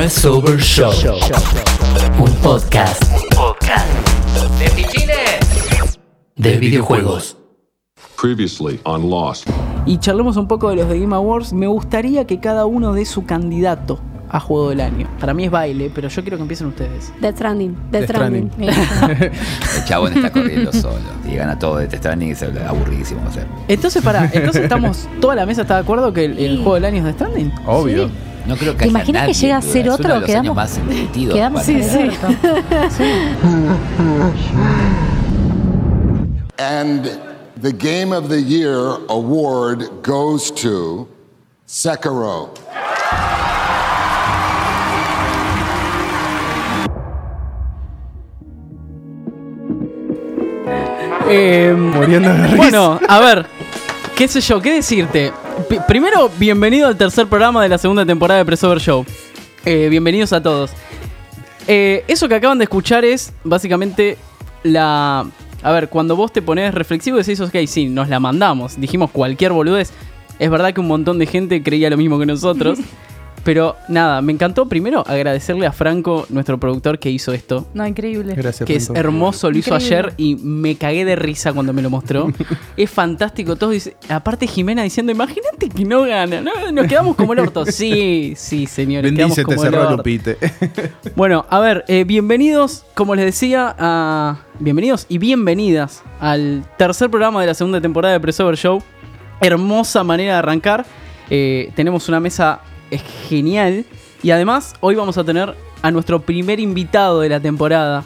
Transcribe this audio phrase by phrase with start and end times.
[0.00, 0.94] Crossover Show.
[2.18, 3.02] Un podcast.
[3.36, 3.86] Podcast.
[4.58, 6.00] De pichines.
[6.36, 7.36] De videojuegos.
[8.18, 9.46] Previously on Lost.
[9.84, 13.04] y charlemos un poco de los de Game Awards, me gustaría que cada uno dé
[13.04, 14.00] su candidato
[14.30, 15.06] a juego del año.
[15.20, 17.12] Para mí es baile, pero yo quiero que empiecen ustedes.
[17.20, 17.76] Death Stranding.
[17.90, 18.50] Death, Death Stranding.
[18.58, 20.96] El chabón está corriendo solo.
[21.30, 23.46] Y gana todo de Death Stranding y se aburridísimo va a ser.
[23.68, 26.86] Entonces, para, entonces estamos, toda la mesa está de acuerdo que el, el juego del
[26.86, 27.52] año es de Standing.
[27.66, 28.08] Obvio.
[28.08, 28.29] Sí.
[28.50, 30.06] No creo que ¿Te imaginas que llega a ser Es otro?
[30.06, 31.34] uno de los Quedamos- años más entretidos.
[31.36, 32.28] Quedamos en el orto.
[36.58, 37.08] And
[37.62, 41.06] the Game of the Year award goes to
[41.64, 42.50] Sekiro.
[51.28, 52.56] Eh, Muriendo de risa.
[52.56, 53.46] bueno, a ver,
[54.16, 55.32] qué sé yo, qué decirte.
[55.68, 59.04] Primero, bienvenido al tercer programa de la segunda temporada de Pressover Show.
[59.64, 60.70] Eh, bienvenidos a todos.
[61.66, 64.16] Eh, eso que acaban de escuchar es básicamente
[64.62, 65.26] la...
[65.62, 69.10] A ver, cuando vos te pones reflexivo y decís, ok, sí, nos la mandamos, dijimos
[69.10, 69.92] cualquier boludez.
[70.38, 72.78] Es verdad que un montón de gente creía lo mismo que nosotros.
[73.44, 77.66] pero nada, me encantó primero agradecerle a Franco, nuestro productor, que hizo esto.
[77.74, 78.34] No, increíble.
[78.34, 79.96] Gracias, Que es hermoso, lo hizo Increíble.
[79.96, 82.30] ayer y me cagué de risa cuando me lo mostró.
[82.76, 83.56] es fantástico.
[83.56, 86.52] Todos aparte Jimena diciendo, imagínate que no gana, ¿no?
[86.72, 87.64] nos quedamos como el orto.
[87.66, 89.12] Sí, sí, señores.
[89.12, 89.96] quedamos Bendice, te como el cerró orto.
[89.98, 90.38] Lupite.
[91.16, 94.38] Bueno, a ver, eh, bienvenidos, como les decía, a...
[94.58, 98.82] bienvenidos y bienvenidas al tercer programa de la segunda temporada de Pressover Show.
[99.40, 100.86] Hermosa manera de arrancar.
[101.30, 102.60] Eh, tenemos una mesa
[102.90, 103.84] eh, genial.
[104.22, 108.04] Y además, hoy vamos a tener a nuestro primer invitado de la temporada.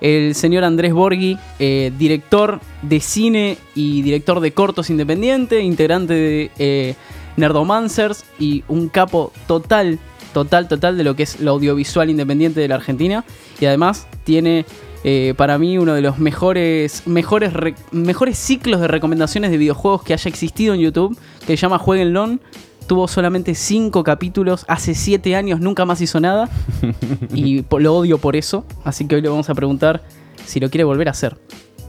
[0.00, 6.50] El señor Andrés Borghi, eh, director de cine y director de cortos independiente, integrante de
[6.58, 6.94] eh,
[7.36, 10.00] Nerdomancers y un capo total,
[10.34, 13.24] total, total de lo que es lo audiovisual independiente de la Argentina.
[13.60, 14.66] Y además tiene
[15.04, 20.02] eh, para mí uno de los mejores, mejores, re- mejores ciclos de recomendaciones de videojuegos
[20.02, 22.40] que haya existido en YouTube, que se llama Jueguenlon.
[22.86, 26.48] Tuvo solamente 5 capítulos, hace 7 años nunca más hizo nada.
[27.34, 28.64] y lo odio por eso.
[28.84, 30.02] Así que hoy le vamos a preguntar
[30.44, 31.38] si lo quiere volver a hacer.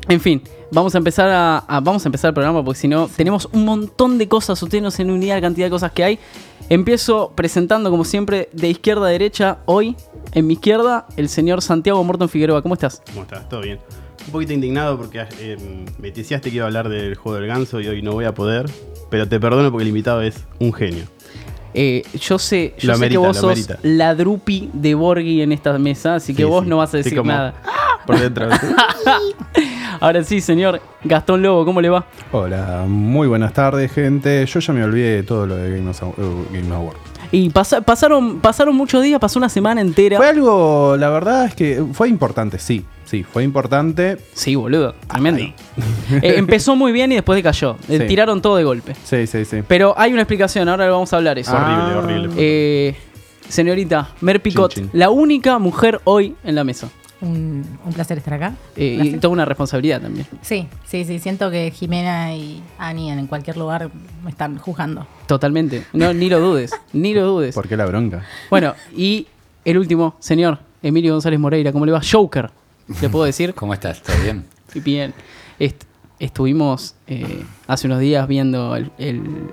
[0.09, 3.07] En fin, vamos a empezar a, a- vamos a empezar el programa porque si no
[3.07, 6.19] tenemos un montón de cosas, ustedes no se de la cantidad de cosas que hay.
[6.69, 9.59] Empiezo presentando como siempre de izquierda a derecha.
[9.65, 9.95] Hoy
[10.33, 12.61] en mi izquierda el señor Santiago Morton Figueroa.
[12.61, 13.01] ¿Cómo estás?
[13.11, 13.47] ¿Cómo estás?
[13.49, 13.79] ¿Todo bien?
[14.25, 17.81] Un poquito indignado porque eh, me deseaste que iba a hablar del juego del ganso
[17.81, 18.69] y hoy no voy a poder.
[19.13, 21.03] Pero te perdono porque el invitado es un genio.
[21.75, 25.51] Eh, yo sé, yo Lo sé amerita, que vos sos la drupi de Borghi en
[25.51, 26.69] esta mesa, así que Sí, vos sí.
[26.71, 27.53] no vas a decir como nada.
[28.07, 28.49] Por dentro.
[29.99, 32.05] Ahora sí, señor Gastón Lobo, ¿cómo le va?
[32.31, 34.43] Hola, muy buenas tardes, gente.
[34.47, 36.97] Yo ya me olvidé de todo lo de Game, of- uh, Game Award.
[37.33, 40.17] Y pasa- pasaron, pasaron muchos días, pasó una semana entera.
[40.17, 42.85] Fue algo, la verdad es que fue importante, sí.
[43.05, 44.17] Sí, fue importante.
[44.33, 45.41] Sí, boludo, tremendo.
[45.41, 45.53] Eh,
[46.37, 47.75] empezó muy bien y después decayó.
[47.89, 48.07] Eh, Sí.
[48.07, 48.95] Tiraron todo de golpe.
[49.03, 49.63] Sí, sí, sí.
[49.67, 51.53] Pero hay una explicación, ahora le vamos a hablar eso.
[51.55, 52.33] horrible, horrible.
[52.37, 52.95] Eh,
[53.49, 54.99] señorita, Mer Picot, Chin, chin.
[54.99, 56.89] la única mujer hoy en la mesa.
[57.23, 58.53] Un, un placer estar acá.
[58.75, 60.27] Eh, y toda una responsabilidad también.
[60.41, 61.19] Sí, sí, sí.
[61.19, 63.89] Siento que Jimena y Ani en cualquier lugar
[64.23, 65.07] me están juzgando.
[65.25, 65.85] Totalmente.
[65.93, 67.55] No, ni lo dudes, ni lo dudes.
[67.55, 68.23] ¿Por qué la bronca?
[68.49, 69.27] Bueno, y
[69.63, 72.01] el último, señor Emilio González Moreira, ¿cómo le va?
[72.03, 72.51] Joker,
[73.01, 73.53] ¿le puedo decir?
[73.55, 74.01] ¿Cómo estás?
[74.01, 74.43] ¿Todo bien?
[74.75, 75.13] Y Bien.
[75.59, 75.85] Est-
[76.19, 79.49] estuvimos eh, hace unos días viendo el, el-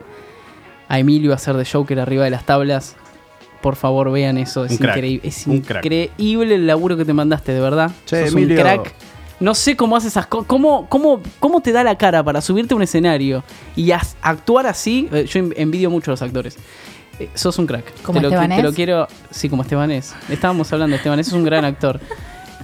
[0.88, 2.96] a Emilio hacer de Joker arriba de las tablas.
[3.62, 4.64] Por favor, vean eso.
[4.64, 5.20] Es increíble.
[5.28, 7.90] Es increíble el laburo que te mandaste, de verdad.
[8.06, 8.56] Che, Sos Emilio.
[8.56, 8.94] un crack.
[9.40, 10.46] No sé cómo haces esas cosas.
[10.46, 13.42] ¿Cómo, cómo, ¿Cómo te da la cara para subirte a un escenario
[13.74, 15.08] y as- actuar así?
[15.12, 16.56] Eh, Yo en- envidio mucho a los actores.
[17.18, 18.02] Eh, sos un crack.
[18.02, 18.56] ¿Como te lo, Estebanés?
[18.58, 19.08] te lo quiero.
[19.30, 20.14] Sí, como Estebanés.
[20.28, 22.00] Estábamos hablando de Estebanés, es un gran actor.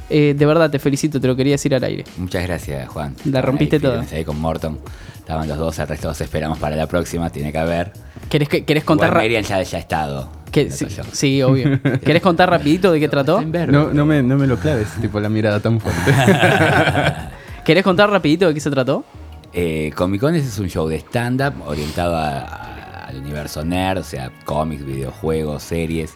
[0.09, 2.05] Eh, de verdad, te felicito, te lo quería decir al aire.
[2.19, 3.17] Muchas gracias, Juan.
[3.25, 3.95] La rompiste ahí toda.
[3.95, 4.79] firmes Ahí con Morton.
[5.19, 7.31] Estaban los dos, el resto los esperamos para la próxima.
[7.31, 7.93] Tiene que haber.
[8.28, 10.28] ¿Querés, que- querés contar Igual Miriam ya, ya ha estado.
[10.50, 11.81] que- sí, sí, obvio.
[12.04, 13.40] ¿Querés contar rapidito de qué trató?
[13.43, 16.12] No, no, me, no me lo claves, tipo la mirada tan fuerte.
[17.64, 19.05] ¿Querés contar rapidito de qué se trató?
[19.52, 24.05] Eh, Comic Con es un show de stand-up orientado a- a- al universo nerd, o
[24.05, 26.12] sea, cómics, videojuegos, series,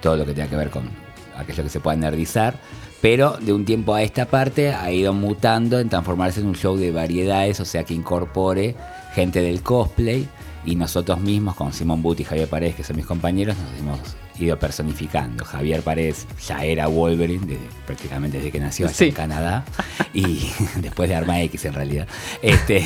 [0.00, 0.88] todo lo que tenga que ver con
[1.36, 2.54] aquello que se pueda nerdizar.
[3.00, 6.76] Pero de un tiempo a esta parte ha ido mutando en transformarse en un show
[6.76, 8.74] de variedades, o sea, que incorpore
[9.14, 10.26] gente del cosplay
[10.66, 14.16] y nosotros mismos, con Simón Butt y Javier Paredes, que son mis compañeros, nos hemos
[14.38, 15.44] ido personificando.
[15.44, 19.04] Javier Paredes ya era Wolverine desde- prácticamente desde que nació allá Sí.
[19.06, 19.64] en Canadá
[20.12, 20.50] y
[20.80, 22.06] después de Arma X en realidad.
[22.42, 22.84] Este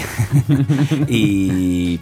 [1.08, 2.00] y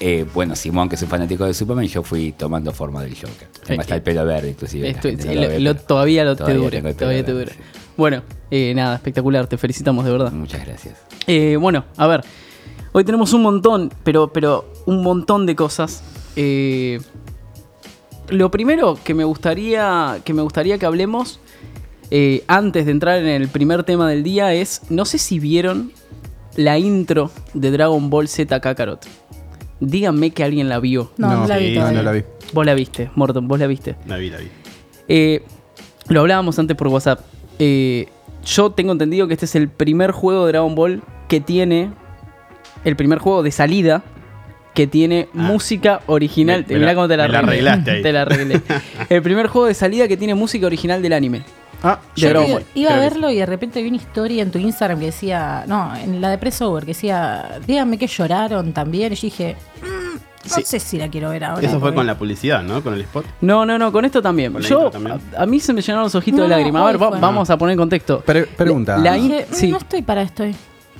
[0.00, 3.48] eh, bueno, Simón, que es un fanático de Superman, yo fui tomando forma del Joker.
[3.64, 4.84] Además está el pelo verde, inclusive.
[4.84, 6.96] la Esto- gente no lo- lo ve, lo- pero todavía lo todavía te tengo pelo
[7.24, 7.52] Todavía te.
[7.96, 9.46] Bueno, eh, nada, espectacular.
[9.46, 10.32] Te felicitamos de verdad.
[10.32, 10.96] Muchas gracias.
[11.28, 12.24] Eh, bueno, a ver.
[12.96, 16.04] Hoy tenemos un montón, pero, pero un montón de cosas.
[16.36, 17.00] Eh,
[18.28, 21.40] lo primero que me gustaría que, me gustaría que hablemos
[22.12, 25.90] eh, antes de entrar en el primer tema del día es, no sé si vieron
[26.54, 29.04] la intro de Dragon Ball Z Kakarot.
[29.80, 31.10] Díganme que alguien la vio.
[31.16, 31.98] No, no, la vi sí, no, todavía.
[31.98, 32.22] no la vi.
[32.52, 33.96] Vos la viste, Morton, vos la viste.
[34.06, 34.46] La vi, la vi.
[35.08, 35.42] Eh,
[36.06, 37.22] lo hablábamos antes por WhatsApp.
[37.58, 38.06] Eh,
[38.44, 41.90] yo tengo entendido que este es el primer juego de Dragon Ball que tiene.
[42.84, 44.02] El primer juego de salida
[44.74, 45.38] que tiene Ah.
[45.38, 46.64] música original.
[46.68, 47.70] Me- me Mirá la- cómo te la me la arreglé.
[47.70, 48.02] arreglaste ahí.
[48.02, 48.60] Te la arreglé.
[49.08, 51.42] el primer juego de salida que tiene música original del anime.
[51.82, 54.50] Ah, De Yo Dragon iba, a que verlo y de repente vi una historia en
[54.50, 59.12] tu Instagram que decía, no, en la de Pressover, que decía, díganme que lloraron también.
[59.12, 60.14] Y yo dije, "Mm,
[60.48, 60.62] no Sí.
[60.64, 61.60] sé si la quiero ver ahora.
[61.60, 62.82] Eso fue porque- con la publicidad, ¿no?
[62.82, 63.26] Con el spot.
[63.42, 64.52] No, no, no, con esto también.
[64.52, 65.20] Con la Yo, también.
[65.36, 66.82] a, a mí se me llenaron los ojitos No, de lágrimas.
[66.82, 68.20] A ver, va- vamos a poner en contexto.
[68.22, 68.96] Pre- pregunta.
[68.96, 69.70] La Dije, "Mm, sí.
[69.70, 70.44] no estoy para esto.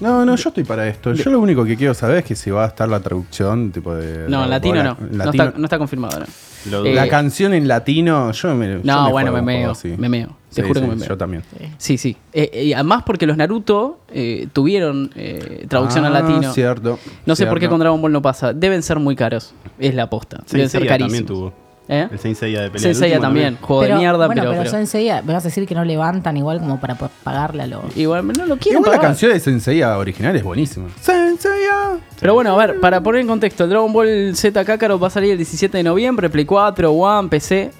[0.00, 1.12] No, no, yo estoy para esto.
[1.12, 3.94] Yo lo único que quiero saber es que si va a estar la traducción, tipo
[3.94, 4.28] de.
[4.28, 4.96] No, en latino no.
[5.00, 5.44] No, latino.
[5.44, 6.20] está, no está confirmado.
[6.20, 6.26] no.
[6.70, 8.68] Lo Eh, La canción en latino, yo me.
[8.72, 9.70] yo No, me bueno, juego me un meo.
[9.72, 9.94] así.
[9.98, 10.28] Me meo.
[10.52, 11.08] Te Sí, juro sí, que me meo.
[11.08, 11.42] Yo también.
[11.78, 12.16] Sí, sí.
[12.32, 16.52] Eh, eh, y además porque los Naruto eh, tuvieron eh, traducción al Ah, latino.
[16.54, 16.98] Cierto.
[17.26, 18.52] No sé por qué con Dragon Ball no pasa.
[18.54, 19.54] Deben ser muy caros.
[19.78, 20.42] Es la aposta.
[20.50, 21.12] Deben ser carísimos.
[21.12, 21.63] también tuvo.
[21.86, 22.08] ¿Eh?
[22.10, 22.82] El Saint Seiya de pelea.
[22.82, 23.58] Saint Seiya también.
[23.60, 24.50] Juego de mierda, bueno, pero.
[24.52, 27.66] pero, pero- Sensei, me vas a decir que no levantan igual como para pagarle a
[27.66, 27.94] los...
[27.96, 30.88] Igual no lo quiero Igual la canción de Senseiya original es buenísima.
[31.00, 31.98] Senseiya.
[32.20, 35.10] Pero bueno, a ver, para poner en contexto, el Dragon Ball Z Kakarot va a
[35.10, 37.70] salir el 17 de noviembre, Play 4, One, PC,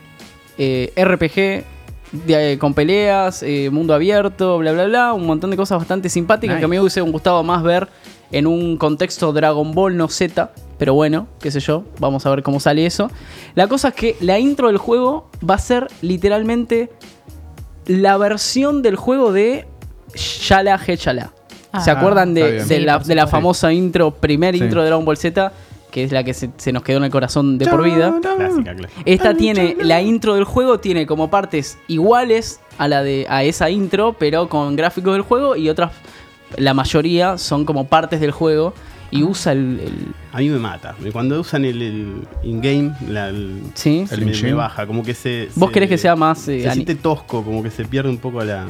[0.59, 1.65] eh, RPG,
[2.27, 6.09] de- eh, con peleas, eh, mundo abierto, bla, bla, bla, un montón de cosas bastante
[6.11, 6.61] simpáticas Nice.
[6.61, 7.89] que a mí me hubiese gustado más ver
[8.39, 12.43] en un contexto Dragon Ball, no Z, pero bueno, qué sé yo, vamos a ver
[12.43, 13.11] cómo sale eso.
[13.55, 16.91] La cosa es que la intro del juego va a ser literalmente
[17.87, 19.67] la versión del juego de
[20.15, 21.33] Shala Hechala.
[21.83, 22.69] ¿Se Ah, acuerdan está de, bien.
[22.69, 24.63] de Sí, la, de la famosa intro, primer Sí.
[24.63, 25.53] intro de Dragon Ball Z,
[25.91, 28.15] que es la que se, se nos quedó en el corazón de por vida?
[28.21, 29.03] Clásica, clásica.
[29.05, 33.71] Esta tiene, la intro del juego tiene como partes iguales a la de a esa
[33.71, 35.93] intro, pero con gráficos del juego y otras,
[36.57, 38.75] la mayoría son como partes del juego
[39.11, 40.95] y usa el, el- A mí me mata.
[41.13, 44.05] Cuando usan el, el in-game, la- el, ¿sí?
[44.11, 44.87] El me, baja.
[44.87, 45.49] Como que se.
[45.55, 48.11] ¿Vos se- querés que sea más eh, Se ani- siente tosco, como que se pierde
[48.11, 48.67] un poco la.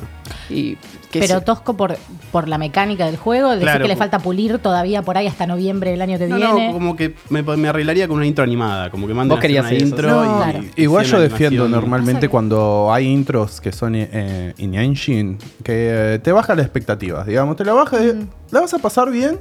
[0.50, 0.76] y
[1.10, 1.96] Pero se- tosco por,
[2.32, 5.46] por la mecánica del juego, decir Claro, que le falta pulir todavía por ahí hasta
[5.46, 6.66] noviembre del año que No, viene.
[6.69, 8.90] no, como que me, me arreglaría con una intro animada.
[8.90, 10.64] Como que manden Vos a hacer querías una eso, intro y- Claro.
[10.76, 16.19] y Igual yo defiendo normalmente cuando hay intros que son eh, in engine, que eh,
[16.19, 19.38] te baja las expectativas, digamos, te la baja, de- la vas a pasar bien,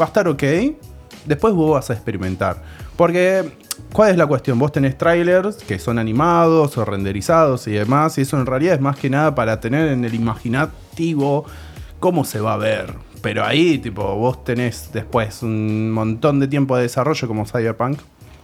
[0.00, 0.42] va a estar ok,
[1.26, 2.62] después vos vas a experimentar.
[2.96, 3.44] Porque,
[3.92, 4.58] ¿cuál es la cuestión?
[4.58, 8.80] Vos tenés trailers que son animados o renderizados y demás, y eso en realidad es
[8.80, 11.44] más que nada para tener en el imaginativo
[12.00, 12.94] cómo se va a ver.
[13.22, 17.98] Pero ahí, tipo, vos tenés después un montón de tiempo de desarrollo como Cyberpunk.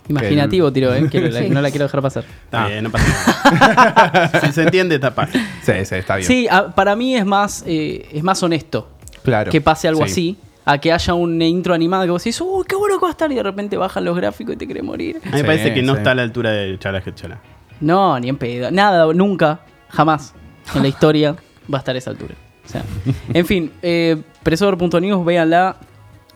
[0.08, 1.06] imaginativo tiro, ¿eh?
[1.10, 1.50] que Sí.
[1.50, 2.24] no la quiero dejar pasar.
[2.50, 2.66] Ah.
[2.66, 4.40] bien, no pasa nada.
[4.46, 5.14] si se entiende, está.
[5.62, 6.26] Sí, sí, está bien.
[6.26, 8.88] Sí, a- para mí es más, eh, es más honesto
[9.22, 9.50] claro.
[9.52, 10.10] que pase algo Sí.
[10.10, 10.36] así.
[10.64, 13.12] A que haya una intro animada que vos decís, ¡uh, qué bueno que va a
[13.12, 13.30] estar!
[13.32, 15.16] Y de repente bajan los gráficos y te querés morir.
[15.22, 15.98] A mí me Sí, parece que no sí.
[15.98, 17.40] está a la altura de Chala Chala.
[17.80, 18.70] No, ni en pedo.
[18.70, 20.34] Nada, nunca, jamás
[20.74, 21.32] en la historia
[21.72, 22.34] va a estar a esa altura.
[22.64, 22.84] O sea,
[23.32, 25.76] en fin, eh, Presor.news, véanla.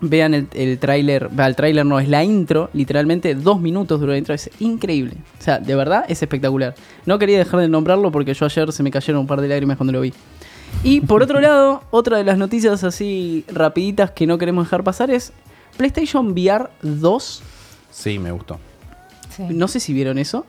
[0.00, 1.28] Vean el, el tráiler.
[1.38, 2.68] va, El tráiler no, es la intro.
[2.74, 4.34] Literalmente dos minutos duró la intro.
[4.34, 5.14] Es increíble.
[5.38, 6.74] O sea, de verdad es espectacular.
[7.06, 9.76] No quería dejar de nombrarlo porque yo ayer se me cayeron un par de lágrimas
[9.76, 10.12] cuando lo vi.
[10.84, 15.10] Y por otro lado, otra de las noticias así rapiditas que no queremos dejar pasar
[15.10, 15.32] es
[15.76, 17.42] PlayStation VR 2
[17.90, 18.58] Sí, me gustó.
[19.34, 19.44] Sí.
[19.50, 20.46] no sé si vieron eso.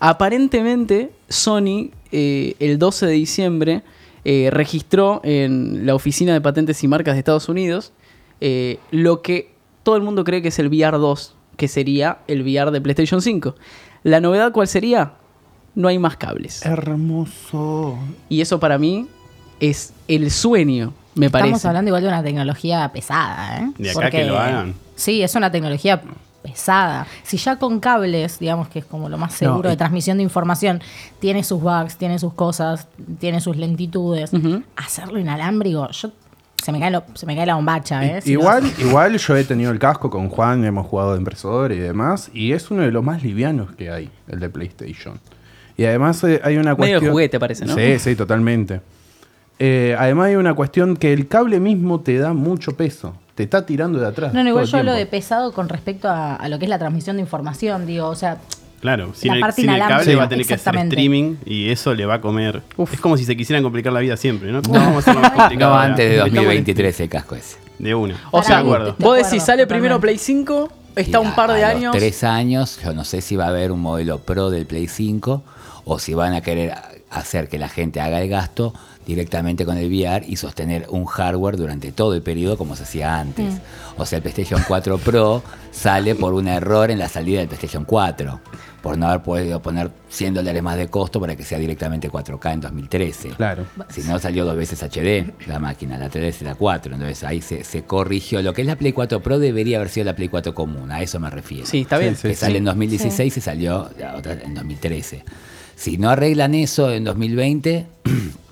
[0.00, 3.82] Aparentemente, Sony eh, el 12 de diciembre
[4.24, 7.92] eh, registró en la Oficina de Patentes y Marcas de Estados Unidos
[8.40, 9.52] eh, lo que
[9.82, 13.22] todo el mundo cree que es el VR 2, que sería el VR de PlayStation
[13.22, 13.54] 5.
[14.02, 15.14] La novedad, ¿cuál sería?
[15.74, 16.64] No hay más cables.
[16.64, 17.98] Hermoso.
[18.28, 19.06] Y eso para mí
[19.70, 21.68] es el sueño, me Estamos parece.
[21.68, 23.70] hablando igual de una tecnología pesada, ¿eh?
[23.78, 24.74] De acá que lo hagan.
[24.96, 26.00] Sí, es una tecnología
[26.42, 27.06] pesada.
[27.22, 30.22] Si ya con cables, digamos que es como lo más seguro No, de transmisión de
[30.24, 30.82] información,
[31.20, 32.86] tiene sus bugs, tiene sus cosas,
[33.18, 34.30] tiene sus lentitudes,
[34.76, 36.10] hacerlo inalámbrico, yo
[36.62, 38.20] se me cae, lo- se me cae la bombacha, ¿eh?
[38.22, 41.78] Si igual, igual yo he tenido el casco con Juan, hemos jugado de impresor y
[41.78, 45.20] demás, y es uno de los más livianos que hay, el de PlayStation.
[45.76, 47.04] Y además eh, hay una Medio cuestión...
[47.04, 47.74] de juguete parece, ¿no?
[47.74, 48.80] Sí, sí, totalmente.
[49.58, 53.14] Eh, además hay una cuestión que el cable mismo te da mucho peso.
[53.34, 54.32] te está tirando de atrás.
[54.32, 56.78] No, no, igual yo hablo de pesado con respecto a, a lo que es la
[56.78, 58.38] transmisión de información, digo, o sea,
[58.80, 60.14] Claro, sin, La el, parte sin el cable Sí.
[60.14, 62.60] va a tener que hacer streaming y eso le va a comer.
[62.76, 62.92] Uf.
[62.92, 64.60] Es como si se quisieran complicar la vida siempre, ¿no?
[64.62, 65.72] ¿Cómo vamos a hacerlo más complicado?
[65.74, 67.56] No antes de Estamos en- 2023 el casco ese.
[67.78, 68.14] De una.
[68.30, 68.96] O Para sea, mí, acuerdo.
[68.98, 71.96] vos decís, sale primero Play 5, está un par de a los años.
[71.96, 75.42] tres años, yo no sé si va a haber un modelo Pro del Play 5
[75.86, 76.74] o si van a querer
[77.10, 78.74] hacer que la gente haga el gasto
[79.06, 83.18] directamente con el VR y sostener un hardware durante todo el periodo como se hacía
[83.18, 83.54] antes.
[83.96, 87.84] O sea, el PlayStation 4 Pro sale por un error en la salida del PlayStation
[87.84, 88.40] 4,
[88.82, 92.52] por no haber podido poner 100 dólares más de costo para que sea directamente 4K
[92.52, 93.30] en 2013.
[93.30, 93.64] Claro.
[93.88, 96.94] Si no salió dos veces HD la máquina, la 3 y la 4.
[96.94, 98.42] Entonces ahí se, se corrigió.
[98.42, 101.00] Lo que es la Play 4 Pro debería haber sido la Play 4 común, a
[101.02, 101.66] eso me refiero.
[101.66, 102.16] Sí, está bien.
[102.16, 105.24] sí, que sale en 2016 y salió la otra en 2013.
[105.76, 107.86] Si no arreglan eso en 2020,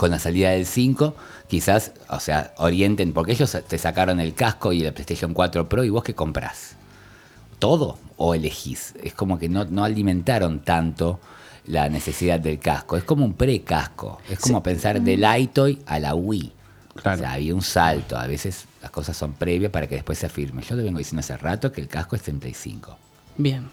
[0.00, 1.14] con la salida del 5,
[1.46, 5.84] quizás, o sea, orienten, porque ellos te sacaron el casco y el PlayStation 4 Pro
[5.84, 6.74] y vos qué comprás.
[7.58, 8.94] ¿Todo o elegís?
[9.02, 11.20] Es como que no, no alimentaron tanto
[11.66, 12.96] la necesidad del casco.
[12.96, 14.22] Es como un pre-casco.
[14.30, 16.50] Es como pensar del iToy a la Wii.
[16.94, 17.18] Claro.
[17.18, 18.16] O sea, había un salto.
[18.16, 20.62] A veces las cosas son previas para que después se afirme.
[20.62, 22.96] Yo lo vengo diciendo hace rato que el casco es en Play 5.
[23.36, 23.68] Bien.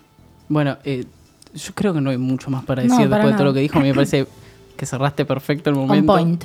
[0.49, 1.05] Bueno, eh,
[1.53, 3.53] yo creo que no hay mucho más para No, decir para después de todo lo
[3.53, 3.79] que dijo.
[3.79, 4.27] A mí me parece
[4.77, 6.13] que cerraste perfecto el on momento.
[6.13, 6.43] point.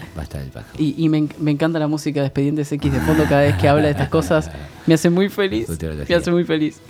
[0.78, 3.54] Y, y me, en- me encanta la música de Expedientes X de fondo cada vez
[3.56, 4.50] que habla de estas cosas.
[4.86, 5.68] Me hace muy feliz.
[6.08, 6.80] Me hace muy feliz.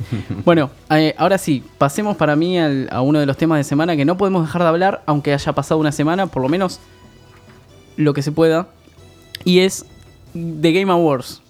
[0.47, 3.95] Bueno, eh, ahora sí, pasemos para mí al- a uno de los temas de semana
[3.97, 6.81] que no podemos dejar de hablar, aunque haya pasado una semana, por lo menos
[7.97, 8.69] lo que se pueda.
[9.45, 9.85] Y es
[10.33, 11.43] The Game Awards.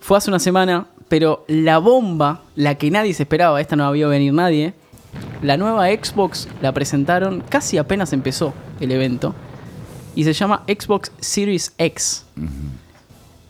[0.00, 4.08] Fue hace una semana, pero la bomba, la que nadie se esperaba, esta no vio
[4.08, 4.72] venir nadie.
[5.42, 9.34] La nueva Xbox la presentaron casi apenas empezó el evento.
[10.14, 12.26] Y se llama Xbox Series X.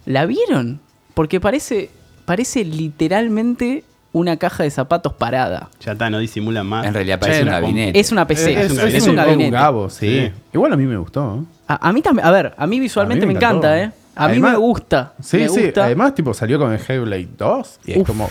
[0.06, 0.80] ¿La vieron?
[1.14, 1.90] Porque parece,
[2.24, 5.68] parece literalmente una caja de zapatos parada.
[5.80, 6.86] Ya está, no disimulan más.
[6.86, 8.00] En realidad parece Che, un gabinete.
[8.00, 9.50] Es una PC, Es, es, un es un gabinete.
[9.50, 10.26] gabo, sí.
[10.26, 10.32] Sí.
[10.52, 11.36] Igual a mí me gustó.
[11.40, 11.44] ¿eh?
[11.68, 13.92] A, a mí también, a ver, a mí visualmente A mí me, encanta, ¿eh?
[14.16, 15.14] A mí me gusta.
[15.22, 15.72] Sí, me sí.
[15.76, 18.28] Además, tipo, salió con el Hellblade 2 y es como.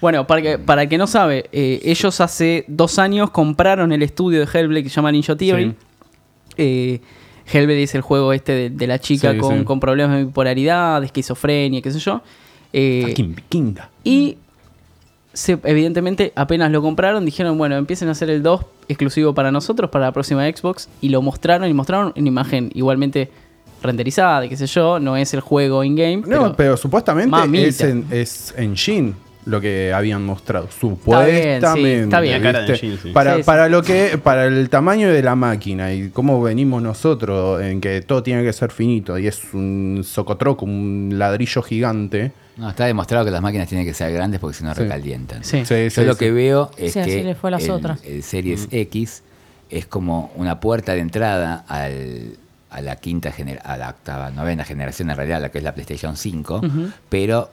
[0.00, 4.02] Bueno, para, que, para el que no sabe, eh, ellos hace dos años compraron el
[4.02, 5.70] estudio de Hellblade que se llama Ninja Theory.
[5.70, 5.76] Sí.
[6.58, 7.00] Eh,
[7.52, 9.64] Hellblade es el juego este de, de la chica Sí, con, sí.
[9.64, 12.22] con problemas de bipolaridad, de esquizofrenia, qué sé yo.
[12.72, 13.14] Eh,
[14.02, 14.36] y
[15.32, 19.90] se- evidentemente apenas lo compraron, dijeron, bueno, empiecen a hacer el 2 exclusivo para nosotros,
[19.90, 23.30] para la próxima Xbox, y lo mostraron, y mostraron una imagen igualmente
[23.82, 26.18] renderizada, y qué sé yo, no es el juego in-game.
[26.18, 27.66] No, pero- pero, supuestamente Mamita.
[27.66, 29.12] es, en, es Engine
[29.46, 30.64] lo que habían mostrado.
[30.66, 32.00] bien, sí, Supuestamente.
[32.04, 32.32] está bien.
[32.32, 32.86] La cara de ¿viste?
[32.86, 33.10] Engine, sí.
[33.12, 33.44] Para, Sí, sí.
[33.44, 38.00] para lo que, para el tamaño de la máquina y cómo venimos nosotros, en que
[38.02, 42.32] todo tiene que ser finito y es un socotroco, un ladrillo gigante.
[42.56, 44.82] No, está demostrado que las máquinas tienen que ser grandes porque si no Sí.
[44.82, 45.42] recalientan.
[45.44, 45.64] Sí.
[45.64, 46.18] Sí, Yo sí, lo sí.
[46.20, 48.02] que veo es que le fue a las el, otras.
[48.04, 49.22] el Series X
[49.70, 52.36] es como una puerta de entrada al-
[52.70, 55.74] a la quinta gener- a la octava, novena generación en realidad, la que es la
[55.74, 56.60] PlayStation 5,
[57.08, 57.50] pero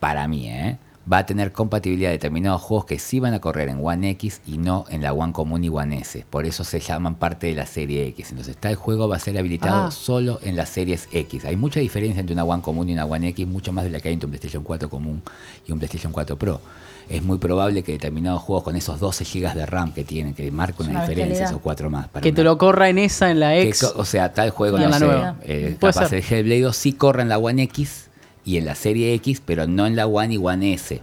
[0.00, 0.76] para mí, ¿eh?
[1.10, 4.40] Va a tener compatibilidad de determinados juegos que sí van a correr en One X
[4.46, 6.24] y no en la One común y One S.
[6.30, 8.30] Por eso se llaman parte de la serie X.
[8.30, 9.90] Entonces, tal juego va a ser habilitado Ah.
[9.90, 11.44] solo en las series X.
[11.44, 14.00] Hay mucha diferencia entre una One común y una One X, mucho más de la
[14.00, 15.20] que hay entre un PlayStation 4 común
[15.66, 16.60] y un PlayStation 4 Pro.
[17.06, 20.50] Es muy probable que determinados juegos con esos 12 GB de RAM que tienen, que
[20.50, 22.08] marca una Una diferencia, esos cuatro más.
[22.08, 23.82] para que te lo corra en esa, en la X.
[23.94, 25.36] o sea, tal juego, no la sé, nueva.
[25.42, 26.20] eh, capaz ser.
[26.20, 28.08] el Hellblade 2 sí corre en la One X
[28.44, 31.00] y en la serie X, pero no en la One y One S.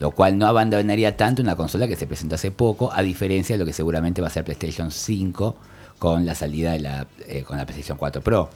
[0.00, 3.58] Lo cual no abandonaría tanto una consola que se presentó hace poco, a diferencia de
[3.60, 5.56] lo que seguramente va a ser PlayStation 5
[5.98, 8.50] con la salida de la, eh, con la PlayStation 4 Pro.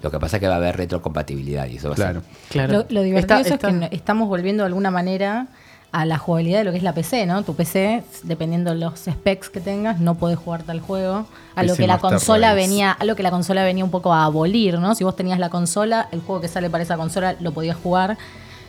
[0.00, 2.20] Lo que pasa es que va a haber retrocompatibilidad y eso va a Claro.
[2.22, 2.72] ser Claro.
[2.72, 5.48] Lo, lo divertido Está- eso está- es que estamos volviendo de alguna manera
[5.92, 7.42] a la jugabilidad de lo que es la PC, ¿no?
[7.42, 11.26] Tu PC, dependiendo de los specs que tengas, no podés jugar tal juego.
[11.54, 12.66] A lo que la Master consola Race.
[12.66, 14.94] venía, a lo que la consola venía un poco a abolir, ¿no?
[14.94, 18.16] Si vos tenías la consola, el juego que sale para esa consola lo podías jugar.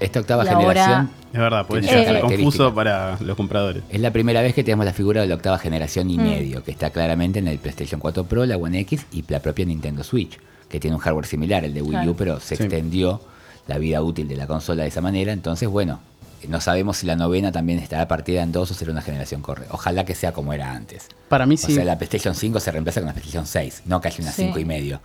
[0.02, 3.38] Esta octava Y ahora- generación Es verdad, puede llegar a ser esa confuso para los
[3.38, 3.84] compradores.
[3.90, 6.10] es la primera vez que tenemos la figura de la octava generación Mm.
[6.10, 9.40] y medio, que está claramente en el PlayStation 4 Pro, la One X y la
[9.40, 10.38] propia Nintendo Switch,
[10.68, 12.64] que tiene un hardware similar, el de Wii U, pero se Sí.
[12.64, 13.22] extendió
[13.68, 15.32] la vida útil de la consola de esa manera.
[15.32, 16.02] Entonces, bueno,
[16.48, 19.66] no sabemos si la novena también estará partida en dos o será una generación corre.
[19.72, 21.08] Ojalá que sea como era antes.
[21.30, 21.74] Para mí O sí.
[21.76, 24.44] sea, la PlayStation 5 se reemplaza con la PlayStation 6, no que haya una Sí.
[24.46, 25.02] 5 y medio.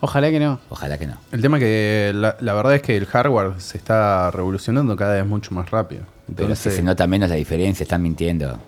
[0.00, 0.60] Ojalá que no.
[0.68, 1.16] Ojalá que no.
[1.32, 5.26] El tema que la, la verdad es que el hardware se está revolucionando cada vez
[5.26, 6.02] mucho más rápido.
[6.36, 8.60] Pero si se nota menos la diferencia, están mintiendo.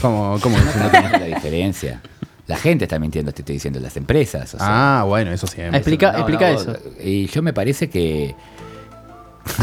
[0.00, 1.02] ¿cómo, cómo Se nota nota?
[1.02, 2.00] menos la diferencia.
[2.46, 4.54] La gente está mintiendo, te estoy diciendo, las empresas.
[4.54, 5.00] o sea.
[5.00, 5.60] Ah, bueno, eso sí.
[5.60, 6.76] Explica- No, explica no, eso.
[7.02, 8.34] Y yo me parece que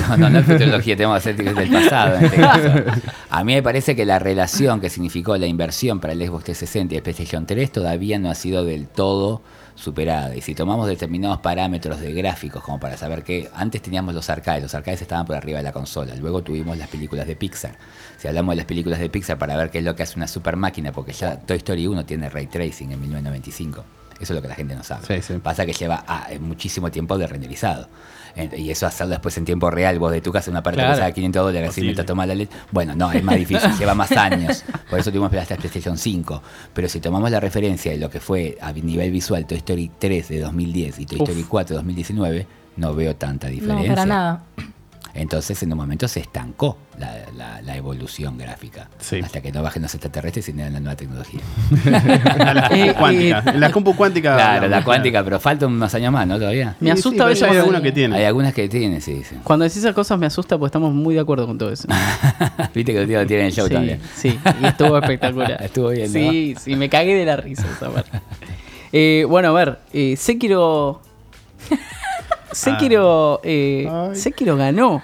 [0.09, 2.69] No, no, no es futurología, tenemos que hacer del pasado en este caso.
[3.29, 6.93] A mí me parece que la relación que significó la inversión para el Xbox 360
[6.93, 9.41] y el PlayStation 3 todavía no ha sido del todo
[9.75, 10.35] superada.
[10.35, 14.63] Y si tomamos determinados parámetros de gráficos, como para saber que antes teníamos los arcades,
[14.63, 17.75] los arcades estaban por arriba de la consola, luego tuvimos las películas de Pixar.
[18.17, 20.27] Si hablamos de las películas de Pixar para ver qué es lo que hace una
[20.27, 23.83] super máquina, porque ya Toy Story 1 tiene ray tracing en 1995.
[24.19, 25.05] Eso es lo que la gente no sabe.
[25.05, 25.39] Sí, sí.
[25.39, 27.87] Pasa que lleva ah, muchísimo tiempo de renderizado.
[28.57, 30.95] Y eso hacerlo después en tiempo real, vos de tu casa, una parte Claro.
[30.97, 31.85] sale 500 dólares y Posible.
[31.87, 32.47] mientras tomas la LED.
[32.71, 34.63] Bueno, no, es más difícil, lleva más años.
[34.89, 36.41] Por eso tuvimos hasta PlayStation 5.
[36.73, 40.27] Pero si tomamos la referencia de lo que fue a nivel visual Toy Story 3
[40.29, 41.29] de 2010 y Toy Uf.
[41.29, 42.47] Story 4 de 2019,
[42.77, 43.89] no veo tanta No, diferencia.
[43.93, 44.43] para nada.
[45.15, 48.89] Entonces, en un momento se estancó la, la- la evolución gráfica.
[48.99, 49.19] Sí.
[49.23, 51.39] Hasta que no bajen los extraterrestres y den la nueva tecnología.
[51.85, 53.43] La compu cuántica.
[53.45, 54.35] En la compu cuántica.
[54.35, 56.37] claro, la cuántica, pero faltan unos años más, ¿no?
[56.39, 56.75] Todavía.
[56.79, 58.17] Me asusta sí, a veces Hay algunos que tienen.
[58.17, 59.35] Hay algunas que tienen, sí, sí.
[59.43, 61.87] Cuando decís esas cosas me asusta porque estamos muy de acuerdo con todo eso.
[62.73, 63.99] Viste que los tíos lo tienen en el show sí, también.
[64.15, 65.61] sí, y estuvo espectacular.
[65.61, 66.19] Estuvo bien, ¿no?
[66.31, 68.19] Sí, sí, me cagué de la risa esa parte.
[68.91, 71.01] Eh, bueno, a ver, eh, Sekiro.
[72.51, 73.41] Sekiro.
[73.43, 74.15] Eh, Ay.
[74.15, 75.01] Sekiro ganó.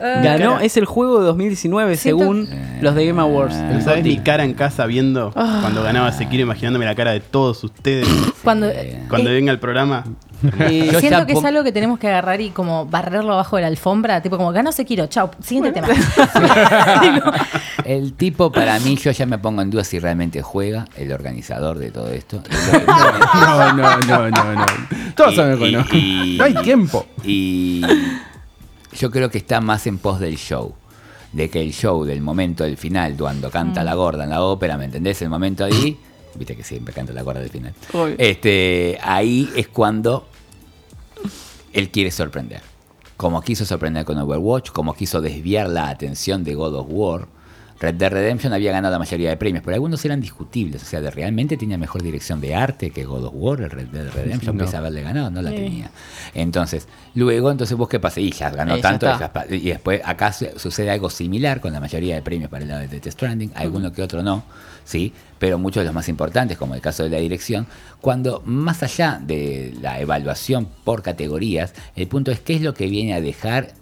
[0.00, 0.20] Ah.
[0.22, 2.48] Ganó, es el juego de 2019 Siento- según
[2.80, 3.54] los de Game Awards.
[3.56, 3.66] Ah.
[3.68, 5.58] Pero ¿Sabes mi cara en casa viendo Ah.
[5.60, 8.06] cuando ganaba Sekiro, imaginándome la cara de todos ustedes
[8.44, 8.68] Cuando,
[9.08, 10.04] cuando eh, venga el programa?
[10.92, 13.68] Yo siento que es algo que tenemos que agarrar y como barrerlo abajo de la
[13.68, 15.88] alfombra, tipo como ganó Sekiro, chau, siguiente tema.
[17.84, 21.78] El tipo, para mí, yo ya me pongo en duda si realmente juega, el organizador
[21.78, 22.42] de todo esto.
[22.88, 24.66] No, no, no, no, no.
[25.14, 25.84] Todos saben que y- no.
[26.38, 27.06] No hay tiempo.
[27.24, 27.82] Y
[28.96, 30.74] yo creo que está más en pos del show.
[31.32, 34.76] De que el show del momento del final, cuando canta la gorda en la ópera,
[34.78, 35.20] ¿me entendés?
[35.22, 35.98] El momento ahí,
[36.34, 37.74] viste que siempre canta la gorda del final.
[38.16, 40.27] Este, ahí es cuando
[41.78, 42.60] él quiere sorprender.
[43.16, 47.28] Como quiso sorprender con Overwatch, como quiso desviar la atención de God of War.
[47.80, 50.82] Red Dead Redemption había ganado la mayoría de premios, pero algunos eran discutibles.
[50.82, 53.86] O sea, de realmente tenía mejor dirección de arte que God of War, el Red
[53.88, 54.64] Dead Redemption, No.
[54.64, 55.56] pese a haberle ganado, no la Sí.
[55.56, 55.90] tenía.
[56.34, 60.32] Entonces, luego, entonces vos qué pasa, y ya ganó Eh, tanto, ya y después acá
[60.32, 63.52] su- sucede algo similar con la mayoría de premios para el lado de Death Stranding,
[63.54, 64.42] alguno que otro no,
[64.84, 67.66] sí, pero muchos de los más importantes, como el caso de la dirección,
[68.00, 72.86] cuando más allá de la evaluación por categorías, el punto es qué es lo que
[72.88, 73.72] viene a dejar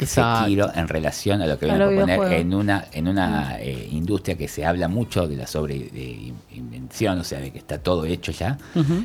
[0.00, 0.44] Exacto.
[0.44, 4.36] Sekiro en relación a lo que viene a proponer en una, en una eh, industria
[4.36, 8.58] que se habla mucho de la sobreinvención, o sea, de que está todo hecho ya.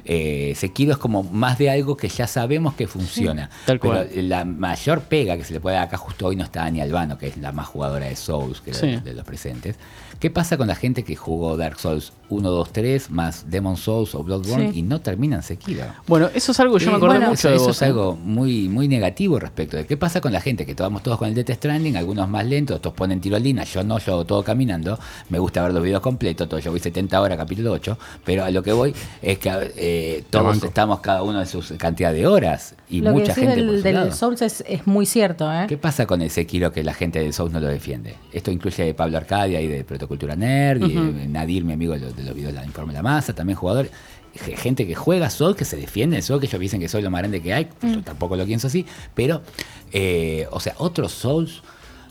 [0.05, 3.49] Eh, Sekiro es como más de algo que ya sabemos que funciona.
[3.65, 4.29] Tal Pero cual.
[4.29, 7.17] la mayor pega que se le puede dar acá justo hoy no está Ani Albano,
[7.17, 8.87] que es la más jugadora de Souls que Sí.
[8.87, 9.75] de, de los presentes.
[10.19, 14.15] ¿Qué pasa con la gente que jugó Dark Souls 1, 2, 3, más Demon Souls
[14.15, 14.79] o Bloodborne Sí.
[14.79, 15.83] y no terminan Sekiro?
[16.07, 17.75] Bueno, eso es algo que yo me acordé bueno, mucho eso, de eso vos.
[17.75, 17.85] es ¿eh?
[17.85, 21.27] algo muy, muy negativo respecto de qué pasa con la gente, que vamos todos con
[21.27, 24.99] el Death Stranding, algunos más lentos, otros ponen tirolina, yo no, yo hago todo caminando,
[25.29, 28.51] me gusta ver los videos completos, todo, yo voy 70 horas, capítulo 8, pero a
[28.51, 32.75] lo que voy es que eh, todos estamos cada uno en su cantidad de horas
[32.89, 34.11] y Lo que mucha decís gente por del, su del lado.
[34.11, 35.65] Souls es, es muy cierto, ¿eh?
[35.67, 38.15] ¿Qué pasa con el Sekiro que la gente del Souls no lo defiende?
[38.31, 40.95] Esto incluye a Pablo Arcadia y de Protocultura Nerd, y
[41.27, 43.57] Nadir, mi amigo de los, de los videos de la Informe de la Masa, también
[43.57, 43.91] jugadores.
[44.35, 47.01] Ge- Gente que juega Souls, que se defiende el Souls, que ellos dicen que soy
[47.01, 47.67] lo más grande que hay.
[47.81, 48.85] Yo tampoco lo pienso así.
[49.13, 49.41] Pero,
[49.91, 51.61] eh, o sea, otros Souls.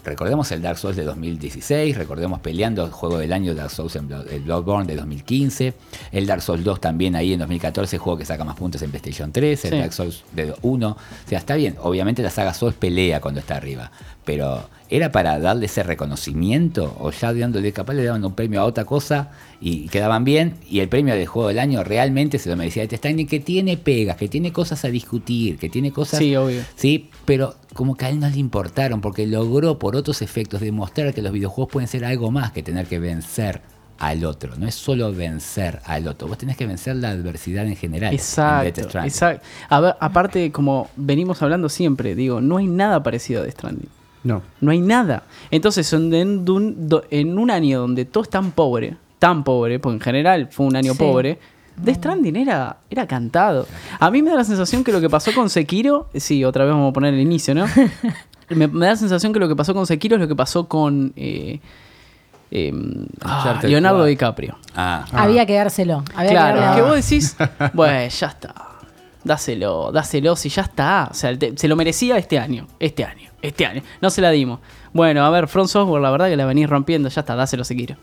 [0.05, 4.09] Recordemos el Dark Souls de 2016, recordemos peleando el juego del año Dark Souls en
[4.09, 5.75] Blood- el Bloodborne de 2015,
[6.11, 9.31] el Dark Souls 2 también ahí en 2014, juego que saca más puntos en PlayStation
[9.31, 9.79] 3, el Sí.
[9.79, 10.89] Dark Souls de 1.
[10.89, 10.97] O
[11.29, 13.93] sea, está bien, obviamente la saga Souls pelea cuando está arriba,
[14.25, 18.65] pero ¿era para darle ese reconocimiento o ya dándole capaz le daban un premio a
[18.65, 19.31] otra cosa
[19.61, 22.99] y quedaban bien y el premio del juego del año realmente se lo merecía Death
[22.99, 26.19] Stranding que tiene pegas, que tiene cosas a discutir, que tiene cosas...
[26.19, 26.63] Sí, obvio.
[26.77, 31.15] Sí, pero como que a él no le importaron porque logró por otros efectos demostrar
[31.15, 33.63] que los videojuegos pueden ser algo más que tener que vencer
[33.99, 34.57] al otro.
[34.57, 38.11] No es solo vencer al otro, vos tenés que vencer la adversidad en general.
[38.13, 39.09] en Death Exacto, Stranding.
[39.09, 39.47] exacto.
[39.69, 44.02] A ver, aparte, como venimos hablando siempre, digo, no hay nada parecido a The Stranding.
[44.25, 44.43] No.
[44.61, 45.25] No hay nada.
[45.51, 49.79] Entonces, en, en un, do- en un año donde todo es tan pobre, tan pobre,
[49.79, 50.99] porque en general fue un año Sí.
[50.99, 51.39] pobre,
[51.83, 53.67] The Stranding era, era cantado.
[53.99, 56.73] A mí me da la sensación que lo que pasó con Sekiro, sí, otra vez
[56.75, 57.67] vamos a poner el inicio, ¿no?
[58.51, 60.69] me, me da la sensación que lo que pasó con Sekiro es lo que pasó
[60.69, 61.61] con eh,
[62.51, 64.07] em, ah, Uncharted Leonardo 4.
[64.11, 64.59] DiCaprio.
[64.77, 66.05] Ah, Había que dárselo.
[66.15, 67.37] Había Claro, que darle que vos decís,
[67.73, 68.55] bueno, ya está.
[69.25, 71.09] Dáselo, dáselo, si ya está.
[71.11, 73.83] O sea, te- se lo merecía este año, este año, este año.
[74.01, 74.61] No se la dimos.
[74.93, 77.77] Bueno, a ver, Front Software, la verdad que la venís rompiendo, ya está, dáselo si
[77.77, 77.97] quiero.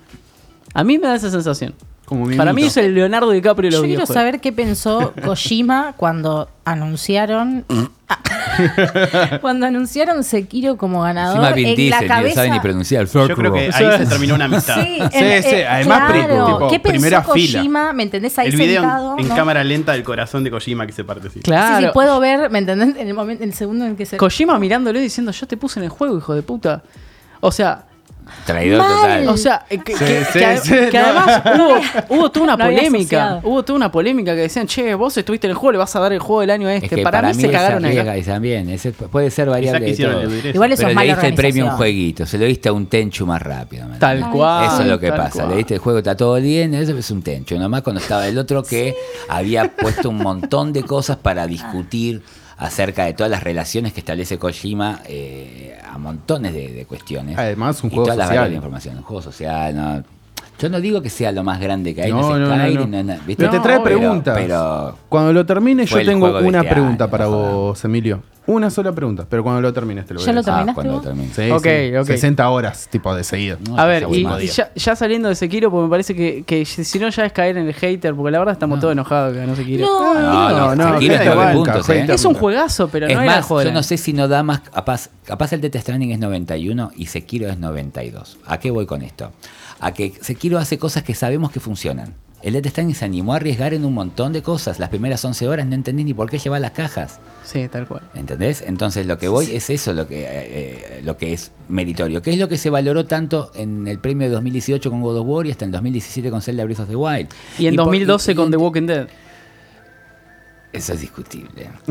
[0.73, 1.73] A mí me da esa sensación.
[2.05, 4.13] Como Para mí es el Leonardo DiCaprio de los Yo quiero videojuegos.
[4.13, 7.65] saber qué pensó Kojima cuando anunciaron.
[8.11, 8.17] Ah,
[9.41, 12.35] cuando anunciaron Sekiro como ganador, en Diesel, la cabeza...
[12.35, 13.05] sabe ni pronunciar.
[13.05, 14.81] Yo creo que ahí se terminó una amistad.
[14.81, 16.45] Sí, Sí, en- sí, eh, además, claro.
[16.45, 17.59] tipo, ¿Qué pensó primera fila.
[17.59, 17.93] Kojima?
[17.93, 18.37] ¿Me entendés?
[18.39, 19.15] Ahí el video sentado.
[19.17, 21.39] en, cámara lenta del corazón de Kojima que se parte así.
[21.39, 21.87] Sí, Claro.
[21.87, 22.95] sí, puedo ver, ¿me entendés?
[22.97, 24.17] En el, momento, en el segundo en que se...
[24.17, 26.83] Kojima mirándolo y diciendo, yo te puse en el juego, hijo de puta.
[27.41, 27.85] O sea,
[28.45, 28.95] Traidor Mal.
[29.01, 29.27] total.
[29.29, 31.05] o sea, que, Sí, que- sí, que ade- sí, que no.
[31.05, 31.41] además
[32.09, 33.39] hubo, hubo toda una No polémica.
[33.43, 35.99] Hubo toda una polémica que decían, che, vos estuviste en el juego, le vas a
[35.99, 36.95] dar el juego del año a es este.
[36.97, 38.69] que para, mí se cagaron y también.
[38.69, 39.93] ese puede ser variable.
[39.93, 40.49] de.
[40.53, 42.73] Igual eso Pero es le diste el premio a un jueguito, se lo diste a
[42.73, 43.87] un Tenchu más rápido.
[43.87, 44.65] ¿me Tal cual.
[44.65, 45.29] Eso es lo que pasa.
[45.43, 45.49] cual.
[45.49, 47.57] Le diste el juego, está todo bien, eso es un Tenchu.
[47.57, 48.95] Nomás cuando estaba el otro que
[49.27, 52.21] había puesto un montón de cosas para discutir
[52.59, 57.37] acerca de todas las relaciones que establece Kojima eh, a montones de, de cuestiones.
[57.37, 58.37] Además, un Y juego todas las social.
[58.37, 58.97] variables de información.
[58.97, 60.03] Un juego social, no.
[60.59, 62.91] Yo no digo que sea lo más grande que hay, no, No, no, no, Skyrim,
[62.91, 63.03] no.
[63.03, 63.35] no, no, ¿viste?
[63.37, 64.37] Pero te trae preguntas.
[64.37, 68.21] Pero, Cuando lo termines, Fue yo tengo una este pregunta año, para vos, Emilio.
[68.47, 70.53] Una sola pregunta, pero cuando lo termines te lo voy ¿Ya a lo decir.
[70.53, 71.03] ah, terminaste cuando vos?
[71.05, 71.33] lo termine.
[71.35, 72.05] Sí, Ok, sí, ok.
[72.19, 73.57] 60 horas, tipo de seguida.
[73.67, 76.43] No, A ya ver, y, y ya, ya saliendo de Sekiro, porque me parece que,
[76.47, 79.35] que si no ya es caer en el hater, porque la verdad estamos todos enojados
[79.37, 79.85] que no Sekiro.
[79.85, 82.05] No, No, no, no, Sekiro es gente nueve banca, puntos, ¿eh?
[82.09, 84.41] Es un juegazo, pero es no era más, juego yo no sé si no da
[84.41, 88.39] más, capaz, capaz el Death Stranding es 91 y Sekiro es 92.
[88.47, 89.31] ¿A qué voy con esto?
[89.79, 92.13] A que Sekiro hace cosas que sabemos que funcionan.
[92.41, 94.79] El Death Stranding se animó a arriesgar en un montón de cosas.
[94.79, 97.19] Las primeras 11 horas no entendí ni por qué llevar las cajas.
[97.43, 98.01] Sí, tal cual.
[98.15, 98.63] ¿Entendés?
[98.65, 102.21] Entonces lo que voy es eso lo que, eh, eh, lo que es meritorio.
[102.21, 105.27] ¿Qué es lo que se valoró tanto en el premio de 2018 con God of
[105.27, 107.27] War y hasta en 2017 con Zelda Breath of the Wild?
[107.57, 109.07] Y en por- 2012 y- con y- The Walking Dead.
[110.71, 111.67] Eso es discutible.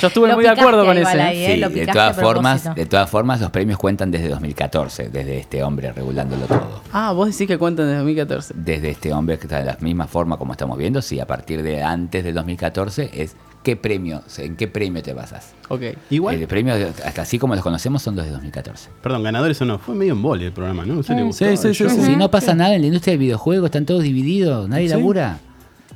[0.00, 1.20] Yo estuve Lo muy de acuerdo con ese.
[1.20, 1.54] ahí, ¿eh?
[1.68, 5.92] Sí, de todas formas, de todas formas los premios cuentan desde 2014, desde este hombre
[5.92, 6.80] regulándolo todo.
[6.92, 8.54] Ah, vos decís que cuentan desde 2014.
[8.56, 11.62] Desde este hombre que está de la misma forma como estamos viendo, sí, a partir
[11.62, 15.52] de antes del 2014 es qué premio, en qué premio te basas.
[15.68, 15.82] Ok.
[16.08, 16.72] Igual, El premio,
[17.04, 18.88] hasta así como los conocemos, son los de 2014.
[19.02, 21.02] perdón, ganadores o no, fue medio en vole el programa, ¿no?
[21.02, 21.44] ¿Se le gustó?
[21.44, 21.88] sí, sí, sí.
[22.02, 24.94] Si no pasa naba en la industria del videojuego, están todos divididos, nadie Sí.
[24.94, 25.40] labura.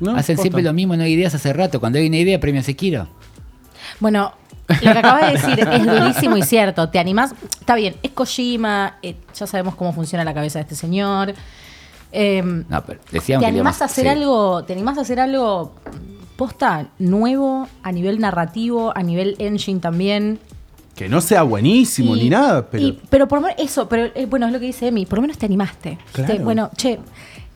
[0.00, 0.42] No, Hacen posta.
[0.42, 1.80] siempre lo mismo, no hay ideas hace rato.
[1.80, 3.06] Cuando hay una idea, premio Sekiro.
[4.00, 4.32] Bueno,
[4.68, 6.88] lo que acabas de decir es durísimo y cierto.
[6.88, 7.32] Te animás.
[7.60, 11.34] Está bien, es Kojima, eh, ya sabemos cómo funciona la cabeza de este señor.
[12.12, 14.08] Em, No, pero decíamos ¿Te animás a hacer sí.
[14.10, 14.64] algo?
[14.64, 15.74] ¿Te animás a hacer algo
[16.36, 20.38] posta nuevo a nivel narrativo, a nivel engine también?
[20.94, 22.84] Que no sea buenísimo Y- ni nada, pero.
[22.84, 25.18] y- pero por lo menos eso, pero eh, bueno, es lo que dice Emi, por
[25.18, 25.98] lo menos te animaste.
[26.42, 27.00] Bueno, che,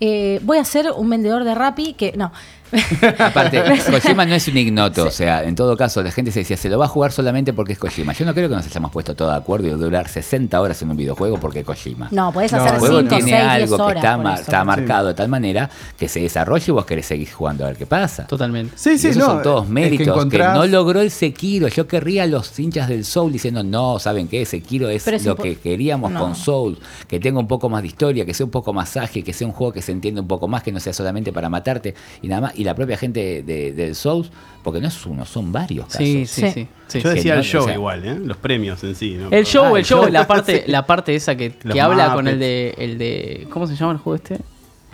[0.01, 2.33] eh, voy a ser un vendedor de Rappi que no.
[3.19, 6.57] Aparte, Kojima no es un ignoto, o sea, en todo caso, la gente se decía,
[6.57, 8.13] se lo va a jugar solamente porque es Kojima.
[8.13, 10.91] Yo no creo que nos hayamos puesto todos de acuerdo y durar 60 horas en
[10.91, 12.09] un videojuego porque es Kojima.
[12.11, 13.93] No, podés No, hacer El 5, juego 6, tiene 10 algo horas.
[13.93, 14.43] que está, mar- eso.
[14.43, 17.77] está marcado de tal manera que se desarrolla y vos querés seguir jugando a ver
[17.77, 18.27] qué pasa.
[18.27, 18.73] Totalmente.
[18.77, 19.27] Sí, Y sí, esos no.
[19.27, 21.69] son todos es que méritos que, no logró el Sekiro.
[21.69, 24.45] Yo querría a los hinchas del Soul diciendo, no, ¿saben qué?
[24.45, 26.21] Sekiro es es lo que queríamos No.
[26.21, 26.79] con Soul.
[27.09, 29.47] Que tenga un poco más de historia, que sea un poco más ágil, que sea
[29.47, 32.29] un juego que se entienda un poco más, que no sea solamente para matarte y
[32.29, 32.58] nada más.
[32.59, 34.31] Y la propia gente de- del Souls,
[34.63, 36.01] porque no es uno, son varios casos.
[36.01, 36.51] Sí, sí, Sí.
[36.53, 36.69] sí.
[36.89, 37.01] sí.
[37.01, 38.19] Yo decía el show o sea- igual, ¿eh?
[38.19, 39.31] Los premios en sí, ¿no?
[39.31, 40.13] El show, Ah, el el show, show.
[40.13, 43.47] la parte, la parte esa que, que habla con el de, el de.
[43.51, 44.39] ¿Cómo se llama el juego este?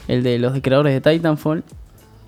[0.07, 1.65] El de los creadores de Titanfall.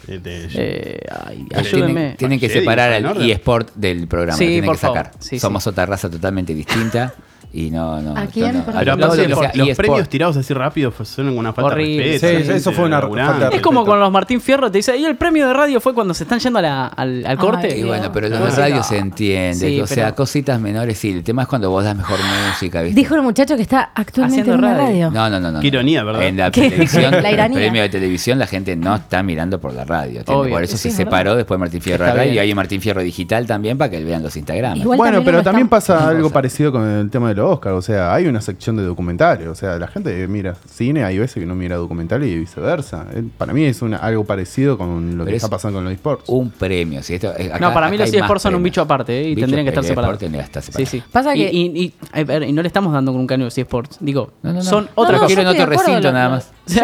[0.07, 1.92] De- Eh, ay, ayúdenme.
[1.94, 5.07] Tienen, tienen que separar ¿en al eSport del programa, Sí, lo tienen por que sacar.
[5.07, 5.20] favor.
[5.22, 5.68] Sí, Somos sí.
[5.70, 7.12] otra raza totalmente distinta
[7.52, 8.16] y no, no.
[8.16, 8.52] ¿A quién?
[8.52, 8.64] no, no.
[8.66, 8.80] Perdón.
[8.80, 9.87] Pero aparte los, sea los eSport.
[9.87, 12.04] premios tirados así rápido fue- son una falta Horrible.
[12.04, 12.26] de respeto.
[12.32, 14.96] Sí, gente eso fue una falta de Es como con los Martín Fierro, te dice,
[14.96, 17.68] y el premio de radio fue cuando se están yendo a la- al, al corte.
[17.72, 18.82] Ay, Y bueno, pero los de sí, radio no.
[18.85, 19.68] se entiende.
[19.68, 21.11] Sí, o sea, pero- cositas menores, sí.
[21.12, 23.00] El tema es cuando vos das mejor música, ¿viste?
[23.00, 25.09] Dijo el muchacho que está actualmente Haciendo en una radio.
[25.09, 25.11] radio.
[25.11, 25.61] No, no, no, no.
[25.61, 26.22] Qué ironía, ¿verdad?
[26.24, 26.62] En la ¿Qué?
[26.70, 30.22] televisión, La el premio de televisión, la gente no está mirando por la radio.
[30.24, 33.78] Por eso Sí, se separó después Martín Fierro radio y hay Martín Fierro digital también
[33.78, 34.80] para que vean los Instagrams.
[34.80, 37.77] Igual bueno, pero también pasa algo parecido con el tema de los Oscars.
[37.77, 39.46] O sea, hay una sección de documentales.
[39.49, 43.07] O sea, la gente mira cine, hay veces que no mira documentales y viceversa.
[43.14, 45.85] Eh, Para mí es una, algo parecido con lo Pero que es está pasando con
[45.85, 46.25] los esports.
[46.29, 47.03] Un premio.
[47.03, 49.22] si esto- eh, acá- no, para mí los eSports son un bicho aparte, ¿eh?
[49.25, 50.14] Y Bicho, tendrían que estar el separados.
[50.14, 50.90] eSport tendría que estar Sí, separado.
[50.90, 51.03] sí.
[51.12, 53.44] Pasa y, que- y- y- a ver, y no le estamos dando con un caño
[53.44, 53.99] de eSports.
[54.01, 54.62] Digo, No, no, no.
[54.62, 55.27] son No, otra no, cosa.
[55.27, 56.51] Quiero en otro recinto lo- nada más.
[56.68, 56.81] Yo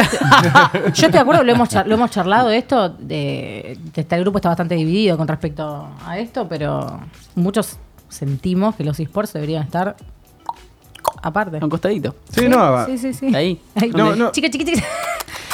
[1.06, 4.38] estoy de acuerdo, lo hemos, char- lo hemos charlado esto, de, de- este, el grupo
[4.38, 7.00] está bastante dividido con respecto a esto, pero
[7.34, 9.96] muchos sentimos que los esports deberían estar
[11.22, 11.58] aparte.
[11.60, 12.14] A un costadito.
[12.30, 13.34] Sí, no, sí, sí, sí.
[13.34, 13.58] Ahí.
[13.94, 14.30] No, no.
[14.32, 14.86] Chica, chica, chica.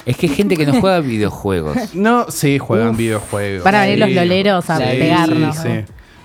[0.06, 1.94] Es que hay gente que no juega videojuegos.
[1.94, 3.64] no, sí, juegan videojuegos.
[3.64, 4.00] Van a venir Sí.
[4.00, 5.56] los loleros a Sí, pegarnos.
[5.56, 5.68] sí.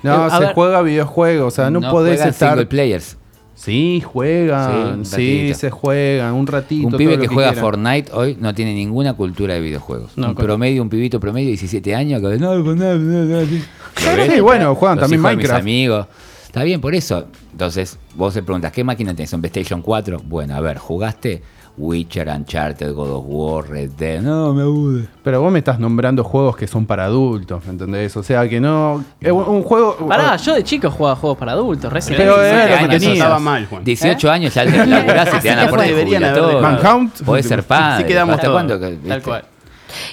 [0.03, 0.53] No, a se ver.
[0.53, 2.49] juega videojuegos, o sea, no, podés juegan estar.
[2.51, 3.17] single players.
[3.55, 5.59] Sí, juegan, Sí, sí, un ratito.
[5.59, 6.85] se juegan, un ratito.
[6.87, 7.61] Un todo pibe lo que juega quieran.
[7.63, 10.11] Fortnite hoy no tiene ninguna cultura de videojuegos.
[10.17, 13.23] No, un con- promedio, un pibito promedio de 17 años que no, no, no, no,
[13.25, 13.63] no, sí.
[13.95, 15.61] Sí, bueno, juegan Los también hijos de mis Minecraft.
[15.61, 16.07] amigos.
[16.47, 17.27] Está bien, por eso.
[17.53, 19.31] Entonces, vos te preguntas, ¿qué máquina tenés?
[19.33, 20.21] ¿Un PlayStation 4?
[20.25, 21.41] Bueno, a ver, ¿jugaste
[21.77, 24.21] Witcher, Uncharted, God of War, Red Dead?
[24.21, 25.05] No, me aburre.
[25.23, 28.17] Pero vos me estás nombrando juegos que son para adultos, ¿me entendés?
[28.17, 29.03] O sea, que no...
[29.21, 29.95] es un- juego...
[30.07, 31.93] Pará, yo de chico jugaba juegos para adultos.
[31.93, 32.45] Resident Pero Evil.
[32.45, 33.13] era lo que años, tenías.
[33.19, 33.83] Estaba mal, Juan.
[33.83, 36.61] 18 años ya te laburás y te dan la puerta de.
[36.61, 37.21] Manhunt.
[37.23, 38.03] Podés ser padre.
[38.03, 38.79] Sí quedamos ¿Hasta cuándo?
[38.79, 39.45] Tal cual.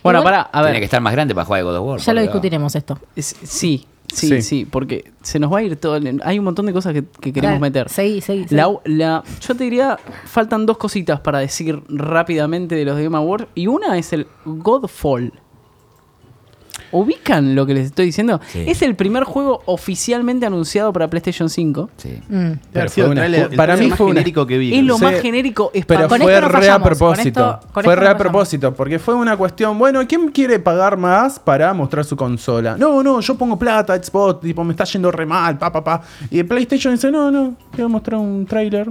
[0.03, 0.79] Bueno, Igual- pará, a Tiene ver.
[0.81, 2.01] que estar más grande para jugar a God of War.
[2.01, 2.99] Ya lo discutiremos esto.
[3.17, 4.43] Es- Sí, sí, Sí.
[4.43, 5.97] sí, porque se nos va a ir todo.
[5.97, 7.89] el- Hay un montón de cosas que, que queremos meter.
[7.89, 8.57] seguí, seguí, seguí.
[8.57, 13.17] La, la- yo te diría, faltan dos cositas para decir rápidamente de los de Game
[13.17, 13.47] Awards.
[13.55, 15.33] Y una es el Godfall.
[16.93, 18.41] ¿Ubican lo que les estoy diciendo?
[18.49, 18.65] Sí.
[18.67, 21.91] Es el primer juego oficialmente anunciado para PlayStation 5.
[21.97, 22.19] Sí.
[22.29, 22.51] Mm.
[22.73, 23.27] Pero fue una
[23.57, 24.75] para mí fue una- genérico que vi.
[24.77, 25.71] Es lo Sí, más genérico.
[25.73, 27.29] Es Pero Con fue esto no re a con propósito.
[27.61, 30.97] esto- con fue re no a propósito, porque fue una cuestión, bueno, ¿quién quiere pagar
[30.97, 32.77] más para mostrar su consola?
[32.77, 36.03] No, no, yo pongo plata, Xbox, tipo, me está yendo re mal, pa, pa, pa.
[36.31, 38.91] Y PlayStation dice, no, no, quiero mostrar un trailer.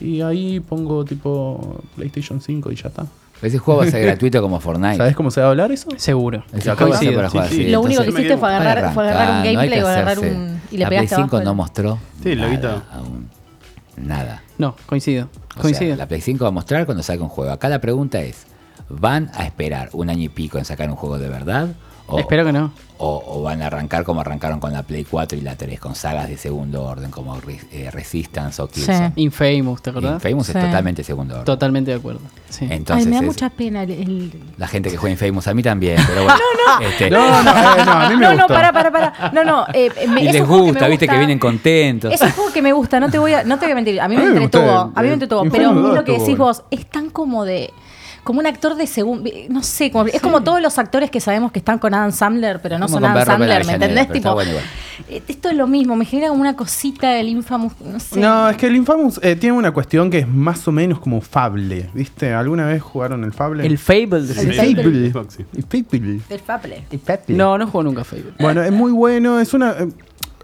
[0.00, 3.04] Y ahí pongo tipo PlayStation 5 y ya está.
[3.42, 4.96] Ese juego va a ser gratuito como Fortnite.
[4.96, 5.88] ¿Sabes cómo se va a hablar eso?
[5.96, 6.44] Seguro.
[6.52, 7.14] Ese juego va a ser Coincido.
[7.16, 7.62] para jugar Sí, sí.
[7.62, 7.70] así.
[7.72, 10.60] Lo único que hiciste fue agarrar, fue agarrar un gameplay o agarrar un.
[10.70, 11.44] Y le la pegaste Play 5 abajo.
[11.50, 13.28] no mostró Sí, nada aún.
[13.96, 14.42] Nada.
[14.58, 15.28] No, coincido.
[15.56, 15.90] O Coincido.
[15.90, 17.50] sea, la Play 5 va a mostrar cuando salga un juego.
[17.52, 18.46] Acá la pregunta es,
[18.88, 21.68] ¿van a esperar un año y pico en sacar un juego de verdad?
[22.10, 22.72] O, Espero que no.
[22.98, 25.94] o, o van a arrancar como arrancaron con la Play 4 y la 3, con
[25.94, 29.12] sagas de segundo orden como Re- eh, Resistance o Killzone.
[29.16, 30.14] Infamous, ¿te acordás?
[30.24, 30.52] Infamous Sí.
[30.58, 31.44] es totalmente segundo orden.
[31.44, 32.20] Totalmente de acuerdo.
[32.48, 32.66] Sí.
[32.68, 33.90] Entonces, Ay, me da es- mucha pena el.
[33.92, 36.38] el- la gente que juega Infamous, a mí también, pero bueno.
[36.90, 38.54] este, No, no, eh, no, a mí me no, no, gustó.
[38.54, 39.30] para, para, para.
[39.32, 39.66] No, no.
[39.72, 42.12] eh, me- y es les gusta, me viste, que vienen contentos.
[42.12, 44.00] Es un juego que me gusta, no te voy a, no te voy a mentir.
[44.00, 45.44] A mí me entretuvo, a mí me entretuvo.
[45.44, 47.72] Infamous Pero lo que decís vos, es tan como de.
[48.22, 49.30] Como un actor de segundo.
[49.48, 52.60] No sé, como- es como todos los actores que sabemos que están con Adam Sandler,
[52.62, 54.12] pero no Como son Adam Sandler, ¿me entendés?
[54.12, 54.50] Tipo, bueno
[55.08, 58.20] eh, esto es lo mismo, me genera como una cosita del Infamous, no sé.
[58.20, 61.22] No, es que el Infamous eh, tiene una cuestión que es más o menos como
[61.22, 62.34] Fable, ¿viste?
[62.34, 63.66] ¿Alguna vez jugaron el Fable?
[63.66, 64.20] El Fable.
[64.22, 64.82] de- El Fable.
[64.82, 65.10] Fable.
[65.10, 65.44] Xbox, sí.
[65.54, 66.84] El Fable.
[66.90, 67.34] Del Fable.
[67.34, 68.32] No, no juego nunca Fable.
[68.38, 69.70] Bueno, es muy bueno, es una...
[69.72, 69.88] eh,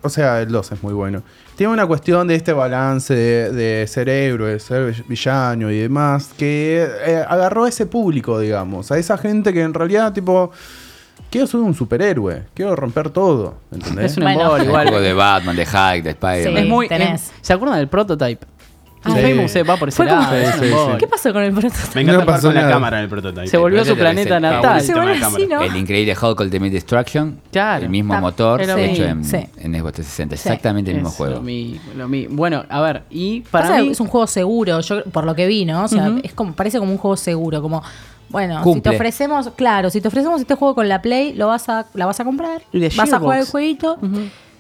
[0.07, 1.23] o sea, el 2 es muy bueno.
[1.57, 6.31] Tiene una cuestión de este balance de, de ser héroe, de ser villano y demás,
[6.37, 10.51] que eh, agarró a ese público, digamos, a esa gente que en realidad, tipo,
[11.31, 14.13] quiero ser un superhéroe, quiero romper todo, ¿entendés?
[14.13, 14.43] Es un Bueno.
[14.43, 14.89] embole El igual.
[14.89, 16.55] juego de Batman, de Hulk, de Spider-Man.
[16.55, 16.59] Sí.
[16.63, 16.89] Es muy.
[16.89, 17.23] tenés.
[17.23, 18.47] es- ¿Se acuerdan del prototype?
[19.07, 19.59] Ah, sí.
[19.59, 20.35] eh, va por ese Fue como- lado.
[20.37, 20.99] es un.
[20.99, 21.79] ¿Qué pasó con el prototipo?
[21.95, 22.73] Me encanta No jugar pasó con la nada.
[22.73, 23.47] cámara en el prototype.
[23.49, 24.81] Se volvió su planeta natal.
[24.81, 25.37] Se vuelve de cámara.
[25.45, 25.61] así, ¿no?
[25.63, 27.41] El increíble Hulk Ultimate Destruction.
[27.53, 27.85] Claro.
[27.85, 29.07] El mismo motor es lo hecho mismo.
[29.07, 29.37] en, Sí.
[29.59, 30.37] en Xbox 360.
[30.37, 30.49] Sí.
[30.49, 31.35] Exactamente el mismo Es juego.
[31.37, 32.37] Lo mismo, lo mismo.
[32.37, 33.91] Bueno, a ver, y para Pasa que mí.
[33.91, 35.85] es un juego seguro, yo por lo que vi, ¿no?
[35.85, 36.21] O sea, Ujú.
[36.23, 37.83] es como, parece como un juego seguro, como
[38.29, 38.91] bueno, si Cumple.
[38.91, 42.07] te ofrecemos, claro, si te ofrecemos este juego con la Play, lo vas a, la
[42.07, 43.51] vas a comprar, Y de vas a jugar el Gearbox.
[43.53, 43.99] jueguito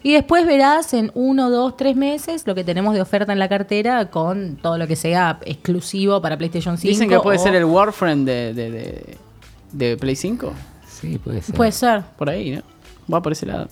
[0.08, 3.48] y después verás en uno, dos, tres meses lo que tenemos de oferta en la
[3.48, 6.88] cartera con todo lo que sea exclusivo para PlayStation 5.
[6.88, 9.16] Dicen que puede o- ser el Warframe de, de, de,
[9.72, 10.52] de Play 5.
[10.88, 11.54] Sí, puede ser.
[11.54, 12.02] Puede ser.
[12.16, 12.62] Por ahí, ¿no?
[13.12, 13.68] Va por ese lado.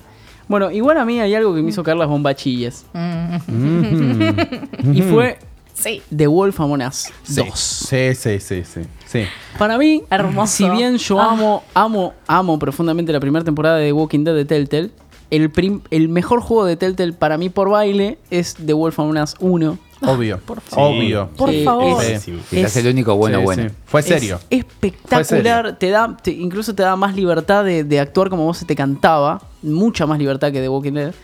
[0.48, 2.84] Bueno, igual a mí hay algo que me hizo caer las bombachillas.
[2.92, 4.92] Mm.
[4.92, 5.38] Y fue
[5.74, 6.00] Sí.
[6.14, 7.34] The Wolf Among Us Sí.
[7.44, 7.58] 2.
[7.58, 8.80] Sí, sí, sí, sí.
[9.06, 9.24] sí.
[9.58, 10.56] Para mí, Hermoso.
[10.56, 11.32] si bien yo Ah.
[11.32, 14.90] amo, amo, amo profundamente la primera temporada de The Walking Dead de Telltale,
[15.36, 19.18] el, prim- el mejor juego de Telltale para mí por baile es The Wolf Among
[19.22, 19.78] Us 1.
[20.06, 20.38] Obvio.
[20.44, 20.96] por favor.
[20.96, 21.28] Obvio.
[21.36, 22.02] Por Sí, favor.
[22.04, 23.68] es- es- el único bueno, Sí, bueno.
[23.68, 23.74] sí.
[23.86, 24.38] Fue serio.
[24.50, 25.76] Es espectacular, serio.
[25.78, 28.76] te da, te- incluso te da más libertad de, de actuar como vos se te
[28.76, 31.14] cantaba, mucha más libertad que The Walking Dead.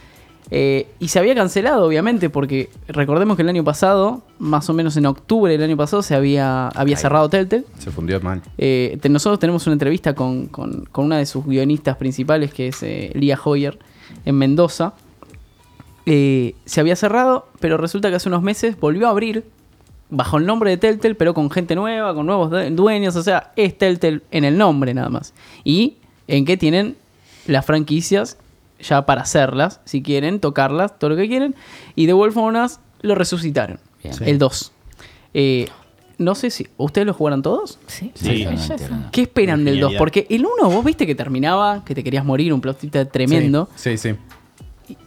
[0.52, 4.96] Eh, y se había cancelado, obviamente, porque recordemos que el año pasado, más o menos
[4.96, 7.64] en octubre del año pasado, se había, cerrado Telltale.
[7.78, 8.42] Se fundió mal.
[8.58, 12.68] Eh, te- nosotros tenemos una entrevista con, con- con una de sus guionistas principales, que
[12.68, 13.78] es eh, Lía Hoyer,
[14.24, 14.94] en Mendoza.
[16.06, 19.44] Eh, se había cerrado, pero resulta que hace unos meses volvió a abrir
[20.08, 23.14] bajo el nombre de Telltale, pero con gente nueva, con nuevos due- dueños.
[23.16, 25.34] O sea, es Telltale en el nombre nada más.
[25.62, 26.96] Y en que tienen
[27.46, 28.38] las franquicias
[28.80, 31.54] ya para hacerlas, si quieren, tocarlas, todo lo que quieren.
[31.96, 33.78] Y The Wolf Us lo resucitaron.
[34.02, 34.14] Bien.
[34.24, 34.72] El 2.
[35.34, 35.68] Eh,
[36.20, 36.68] no sé si.
[36.76, 37.78] ¿Ustedes lo jugaron todos?
[37.86, 38.12] Sí.
[38.14, 38.46] Sí.
[39.10, 39.88] ¿Qué esperan del 2?
[39.88, 39.98] Genialidad.
[39.98, 43.68] Porque el 1 vos viste que terminaba, que te querías morir, un plotita tremendo.
[43.74, 44.14] Sí, sí.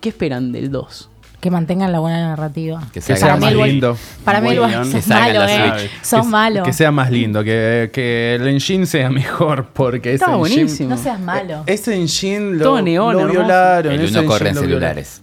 [0.01, 1.09] ¿Qué esperan del 2?
[1.39, 2.81] Que mantengan la buena narrativa.
[2.93, 3.97] Que sea más el lindo.
[4.23, 4.71] Para mí malos,
[5.07, 5.89] la eh.
[6.01, 6.63] Son Que- malos.
[6.65, 10.55] Que sea más lindo, que, que el engine sea mejor, porque ese Estaba engine...
[10.63, 10.89] buenísimo.
[10.89, 11.63] No seas malo.
[11.65, 13.91] Ese engine lo, Todo neón, lo violaron.
[13.91, 15.21] El ese uno corre en celulares.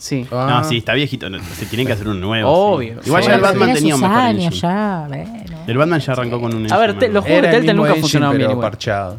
[0.00, 0.26] Sí.
[0.32, 0.46] Ah.
[0.50, 1.30] No, sí, está viejito.
[1.30, 2.50] no, se tienen que hacer un nuevo.
[2.50, 2.94] Obvio.
[3.02, 3.08] sí.
[3.08, 3.28] Igual Sí.
[3.28, 4.60] ya el Batman tiene tenía un mejor años engine.
[4.60, 5.40] ya, bueno.
[5.66, 7.74] El Batman ya arrancó con un A ver, engine te- los juegos de Era Telltale
[7.76, 8.70] nunca engine, funcionaron bien pero igual.
[8.70, 9.18] parchado.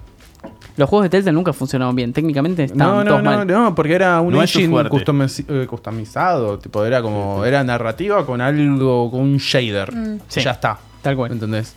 [0.78, 2.14] Los juegos de Telltale nunca funcionaron bien.
[2.14, 3.48] Técnicamente estaban No, no, todos no, mal.
[3.48, 6.58] no, porque era un No engine customiz- eh, customizado.
[6.60, 7.46] Tipo, era como.
[7.46, 9.92] Era narrativa con algo, con un shader.
[10.28, 10.42] Sí.
[10.42, 10.78] Ya está.
[11.02, 11.32] Tal cual.
[11.34, 11.76] ¿Entendés?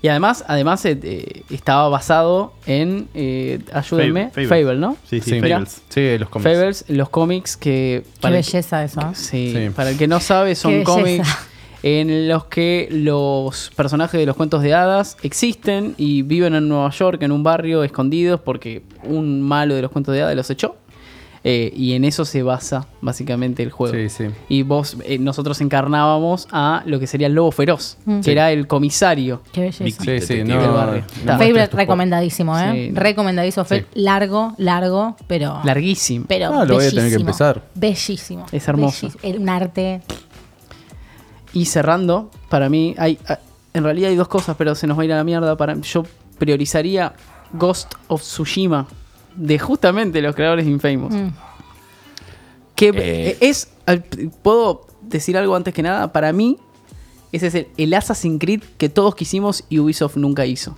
[0.00, 4.46] Y además, además eh, eh, estaba basado en, eh, ayúdenme, Fable.
[4.48, 4.96] Fable, ¿no?
[5.08, 5.40] Sí, sí.
[5.40, 5.82] Fables.
[5.88, 6.50] Sí, los cómics.
[6.52, 8.04] Fables, los cómics que...
[8.20, 9.00] Qué el- belleza eso.
[9.00, 9.04] ¿eh?
[9.14, 9.70] Sí, Sí.
[9.74, 11.28] para el que no sabe, son cómics
[11.82, 16.90] en los que los personajes de los cuentos de hadas existen y viven en Nueva
[16.90, 20.76] York, en un barrio, escondidos, porque un malo de los cuentos de hadas los echó.
[21.50, 23.94] Eh, y en eso se basa básicamente el juego.
[23.94, 24.26] Sí, sí.
[24.50, 28.20] Y vos, eh, nosotros encarnábamos a lo que sería el lobo feroz, Mm.
[28.20, 29.40] que era el comisario.
[29.52, 29.84] Qué belleza.
[30.04, 30.60] Sí, sí, no.
[30.60, 31.04] del barrio.
[31.24, 32.72] no muestres Favorite tus recomendadísimo, ¿eh?
[32.90, 32.90] Sí.
[32.94, 33.64] Recomendadísimo.
[33.94, 35.60] Largo, largo, pero.
[35.64, 36.26] Larguísimo.
[36.28, 37.20] Pero Ah, lo voy a tener que bellísimo.
[37.20, 37.62] empezar.
[37.74, 38.46] Bellísimo.
[38.52, 39.06] Es hermoso.
[39.08, 39.34] Bellísimo.
[39.34, 40.02] El- Un arte.
[41.54, 43.38] Y cerrando, para mí, hay, ah,
[43.72, 45.56] en realidad hay dos cosas, pero se nos va a ir a la mierda.
[45.56, 46.02] Para, yo
[46.38, 47.14] priorizaría
[47.54, 48.86] Ghost of Tsushima,
[49.38, 51.14] de justamente los creadores de Infamous.
[51.14, 51.28] Mm.
[52.74, 53.36] Que Eh.
[53.40, 54.02] es, al-
[54.42, 56.58] puedo decir algo antes que nada, para mí,
[57.32, 60.76] ese es el, el Assassin's Creed que todos quisimos y Ubisoft nunca hizo.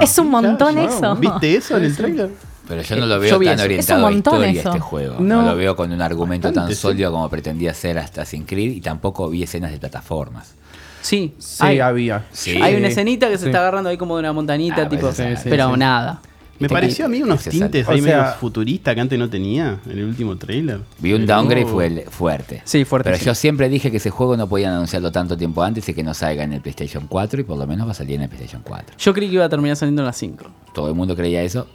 [0.00, 1.14] Es un montón Ya, eso.
[1.16, 2.30] ¿Viste eso en el trailer?
[2.68, 3.64] Pero yo no Eh, lo yo veo tan eso.
[3.64, 4.68] orientado Es un a montón historia eso.
[4.70, 5.14] este juego.
[5.20, 5.50] No, No.
[5.50, 6.74] lo veo con un argumento tan sí.
[6.74, 10.54] sólido como pretendía ser hasta Assassin's Creed y tampoco vi escenas de plataformas.
[11.02, 12.26] Sí, Sí, hay, había.
[12.30, 12.60] Sí.
[12.60, 15.40] hay una escenita que se está agarrando ahí como de una montañita, Ah, tipo, pues
[15.44, 15.78] pero sí.
[15.78, 16.20] nada.
[16.60, 17.60] Me Este pareció a mí unos necesario.
[17.62, 20.80] tintes O ahí sea- medio futurista que antes no tenía en el último trailer.
[20.98, 22.60] Vi un downgrade fue fuerte.
[22.66, 23.24] Sí, fuerte, Pero sí.
[23.24, 26.12] yo siempre dije que ese juego no podían anunciarlo tanto tiempo antes y que no
[26.14, 28.62] salga en el PlayStation 4 y por lo menos va a salir en el PlayStation
[28.62, 28.94] 4.
[28.98, 30.44] Yo creí que iba a terminar saliendo en las 5.
[30.74, 31.66] Todo el mundo creía eso.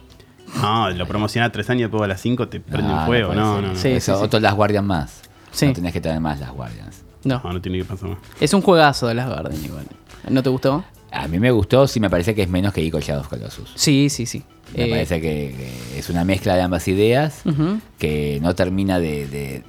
[0.62, 3.28] No, lo promocionás tres años después a las 5 te prende No, un fuego.
[3.28, 3.76] puede No, no, no.
[3.76, 3.88] Sí.
[3.88, 5.22] Eso, otros las guardias más.
[5.50, 5.66] Sí.
[5.66, 7.02] No tenías que tener más las guardias.
[7.24, 8.18] No, No, no tiene que pasar más.
[8.40, 9.84] es un juegazo de las Garden igual.
[10.28, 10.84] ¿No te gustó?
[11.22, 13.72] A mí me gustó, sí me parece que es menos que Ico Shadow of Colossus.
[13.74, 14.42] Sí, sí, sí.
[14.76, 15.54] Me Eh, parece que,
[15.92, 17.42] que es una mezcla de ambas ideas
[17.98, 19.62] que no termina de, de-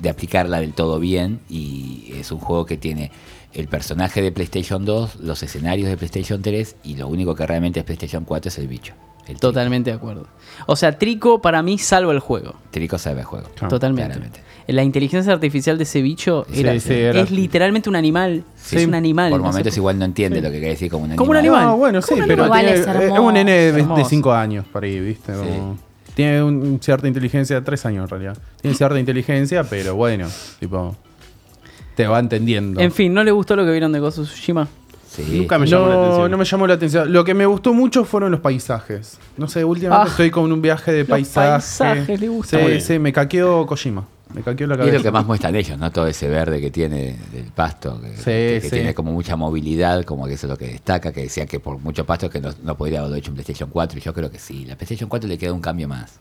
[0.00, 3.10] de aplicarla del todo bien y es un juego que tiene
[3.54, 7.80] el personaje de PlayStation 2, los escenarios de PlayStation 3 y lo único que realmente
[7.80, 8.94] es PlayStation 4 es el bicho.
[9.28, 10.26] El Totalmente de acuerdo.
[10.66, 12.54] O sea, Trico para mí salva el juego.
[12.72, 12.98] Trico.
[12.98, 13.46] Sabe el juego.
[13.68, 14.10] Totalmente.
[14.12, 14.40] claramente.
[14.68, 18.44] La inteligencia artificial de ese bicho era- sí, era- es literalmente un animal.
[18.56, 19.30] Sí, es un animal.
[19.30, 21.18] Por no sé momentos igual no entiende lo que quiere decir como un animal.
[21.18, 21.62] Como un animal.
[21.64, 24.02] No, bueno, sí, ¿Cómo pero Igual tiene- es un nene de, hermoso.
[24.02, 25.32] de 5 años por ahí, ¿viste?
[25.32, 25.78] Como-
[26.14, 28.38] Tiene un- cierta inteligencia, 3 años en realidad.
[28.60, 30.28] Tiene cierta inteligencia, pero bueno,
[30.60, 30.94] tipo,
[31.96, 32.80] te va entendiendo.
[32.80, 34.68] En fin, ¿no le gustó lo que vieron de Ghost of Tsushima?
[35.08, 35.24] Sí.
[35.38, 36.30] Nunca me llamó la No, atención.
[36.30, 37.12] no me llamó la atención.
[37.12, 39.18] Lo que me gustó mucho fueron los paisajes.
[39.36, 41.50] No sé, últimamente Ah, estoy con un viaje de los paisaje.
[41.50, 42.58] paisajes le gusta.
[42.58, 44.06] Sí, sí, me caqueó Kojima.
[44.34, 45.90] Me caqueó la Y es lo que más muestran ellos, ¿no?
[45.90, 48.70] Todo ese verde que tiene del pasto, que, Sí, que- que sí.
[48.70, 51.78] tiene como mucha movilidad, como que eso es lo que destaca, que decía que por
[51.78, 54.38] mucho pasto que no, no podría haberlo hecho en PlayStation 4, y yo creo que
[54.38, 54.64] sí.
[54.64, 56.18] La PlayStation 4 le queda un cambio más.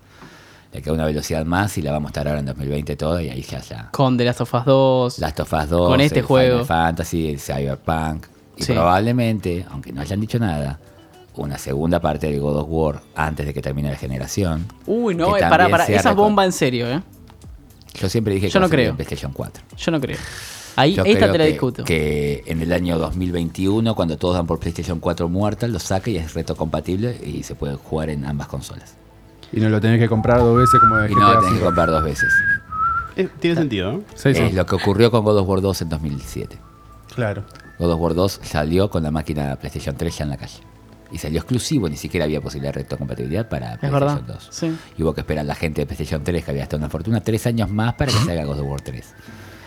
[0.73, 3.29] Le queda una velocidad más y la va a mostrar ahora en 2020 toda y
[3.29, 3.89] ahí ya ya.
[3.91, 5.19] Con The Last of Us 2.
[5.19, 6.51] Last of Us 2, Con este el juego.
[6.63, 8.25] Final Fantasy, el Cyberpunk.
[8.57, 8.73] Y Sí.
[8.73, 10.79] probablemente, aunque no hayan dicho nada,
[11.35, 14.65] una segunda parte del God of War antes de que termine la generación.
[14.85, 15.85] Uy, no, eh, pará, pará.
[15.87, 17.01] Esa bomba en serio, ¿eh?
[17.99, 18.91] Yo siempre dije que Yo no creo.
[18.91, 19.63] en PlayStation 4.
[19.77, 20.17] Yo no creo.
[20.77, 21.83] Ahí, Yo esta creo te la que, discuto.
[21.83, 26.17] que en el año 2021, cuando todos dan por PlayStation 4 muerta, lo saca y
[26.17, 28.95] es reto compatible y se puede jugar en ambas consolas.
[29.51, 31.65] Y no lo tenés que comprar dos veces como de Y no lo tenés que
[31.65, 32.33] comprar dos veces.
[33.17, 34.01] Eh, tiene sentido, ¿no?
[34.15, 34.41] Sí, sí.
[34.41, 36.57] Es lo que ocurrió con God of War 2 en 2007.
[37.13, 37.43] Claro.
[37.77, 40.53] God of War 2 salió con la máquina PlayStation 3 ya en la calle.
[41.11, 44.33] Y salió exclusivo, ni siquiera había posibilidad de retrocompatibilidad para Es PlayStation verdad.
[44.35, 44.47] 2.
[44.49, 44.75] Sí.
[44.97, 47.21] Y hubo que esperar a la gente de PlayStation 3, que había hasta una fortuna,
[47.21, 49.13] tres años más para que salga God of War 3.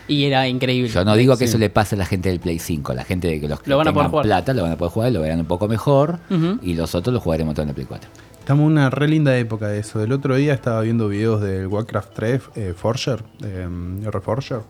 [0.07, 0.89] Y era increíble.
[0.89, 2.93] Yo no digo que eso le pase a la gente del Play 5.
[2.93, 4.23] La gente de que los que Lo van a poder tengan jugar.
[4.25, 6.19] plata lo van a poder jugar, lo verán un poco mejor.
[6.61, 8.09] Y los otros lo jugaremos todo en el Play 4.
[8.39, 10.03] Estamos en una re linda época de eso.
[10.03, 13.67] El otro día estaba viendo videos del Warcraft 3 eh, Forger, eh,
[14.05, 14.61] R-Forger.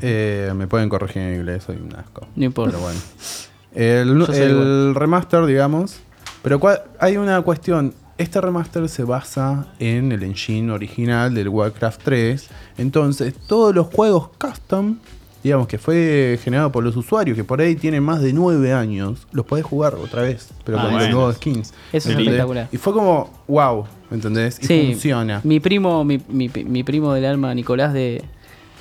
[0.00, 2.26] Eh, me pueden corregir en inglés, soy un asco.
[2.34, 2.70] No importa.
[2.72, 2.98] Pero bueno.
[3.76, 6.00] El, remaster, digamos.
[6.42, 7.92] Pero cua- hay una cuestión.
[8.18, 12.48] Este remaster se basa en el engine original del Warcraft 3.
[12.78, 14.96] Entonces, todos los juegos custom,
[15.44, 19.26] digamos que fue generado por los usuarios, que por ahí tienen más de 9 años,
[19.32, 21.74] los podés jugar otra vez, pero Ah, con los nuevos skins.
[21.92, 22.68] Eso es espectacular.
[22.72, 24.58] Y fue como, wow, ¿entendés?
[24.62, 25.40] Y Sí, funciona.
[25.44, 28.24] Mi primo, mi, mi- mi primo del alma, Nicolás de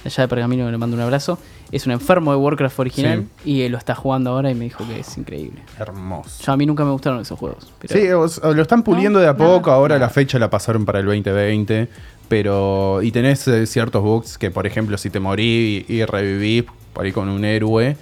[0.06, 1.38] allá de Pergamino, le mando un abrazo.
[1.72, 4.86] Es un enfermo de Warcraft original y él lo está jugando ahora y me dijo
[4.88, 5.62] que es increíble.
[5.80, 6.44] Hermoso.
[6.44, 7.74] Yo, a mí nunca me gustaron esos juegos.
[7.80, 8.08] pero- Sí,
[8.56, 9.72] lo están puliendo de a poco.
[9.72, 11.88] Ahora la fecha la pasaron para el 2020.
[12.28, 13.02] Pero.
[13.04, 16.64] Y tenés eh, ciertos bugs que, por ejemplo, si te morí y, y revivís
[16.94, 17.98] por ahí con un héroe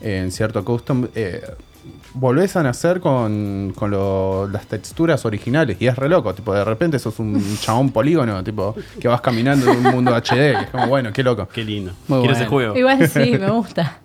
[0.00, 1.42] en cierto custom, eh,
[2.18, 6.34] volvés a nacer con, con lo- las texturas originales y es re loco.
[6.34, 10.30] Tipo, de repente sos un chabón polígono, tipo, que vas caminando en un mundo HD.
[10.34, 11.46] Que es como, bueno, qué loco.
[11.48, 11.92] Qué lindo.
[12.08, 12.36] Muy Quiero bueno.
[12.36, 12.76] ese juego.
[12.76, 13.98] Igual sí, me gusta.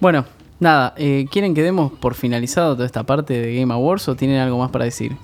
[0.00, 0.24] Bueno,
[0.58, 4.38] nada, eh, ¿quieren que demos por finalizado toda esta parte de Game Awards o tienen
[4.38, 5.16] algo más para decir?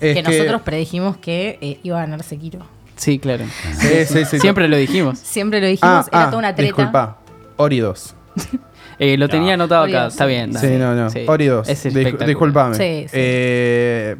[0.00, 2.60] Es que, nosotros predijimos que eh, iba a ganar Sekiro.
[2.96, 3.44] Sí, claro.
[3.78, 4.40] Sí, sí, sí.
[4.40, 5.18] Siempre lo dijimos.
[5.20, 6.66] Siempre lo dijimos, Ah, era ah, toda una treta.
[6.66, 7.18] Disculpa.
[7.56, 8.14] Ori 2.
[8.98, 10.52] Eh, lo tenía anotado Ori acá, dos, está bien.
[10.58, 11.08] Sí, no, no.
[11.10, 11.20] Sí.
[11.26, 11.68] Ori 2.
[11.68, 12.28] Es Dis- espectacular.
[12.28, 12.74] disculpame.
[12.74, 13.10] Sí, sí.
[13.12, 14.16] Eh,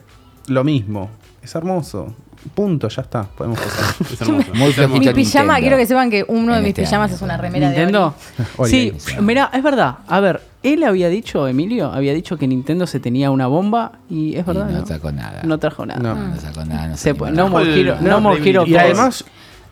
[0.49, 1.11] lo mismo.
[1.43, 2.14] Es hermoso.
[2.55, 3.24] Punto, ya está.
[3.24, 3.95] Podemos pasar.
[4.12, 4.49] Es hermoso.
[4.55, 5.61] Muy Es flojito Mi pijama, Nintendo.
[5.61, 7.16] quiero que sepan que uno de En mis este pijamas año.
[7.16, 8.14] es una remera ¿Nintendo?
[8.39, 8.70] de Ori.
[8.70, 9.22] Sí, Ori.
[9.24, 9.97] mira, es verdad.
[10.07, 14.35] A ver, él había dicho, Emilio, había dicho que Nintendo se tenía una bomba y
[14.37, 14.66] es Y verdad.
[14.70, 14.87] no ¿no?
[14.87, 15.43] sacó nada.
[15.43, 15.99] No trajo nada.
[16.01, 16.14] No.
[16.14, 16.87] No sacó nada.
[16.87, 19.24] No, Se puede- no more Hero, no more Hero Y además,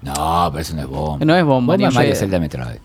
[0.03, 1.25] No, pero eso no es bomba.
[1.25, 2.21] No es bomba, Bomba ni Mario Yoda.
[2.21, 2.77] Zelda Metroid.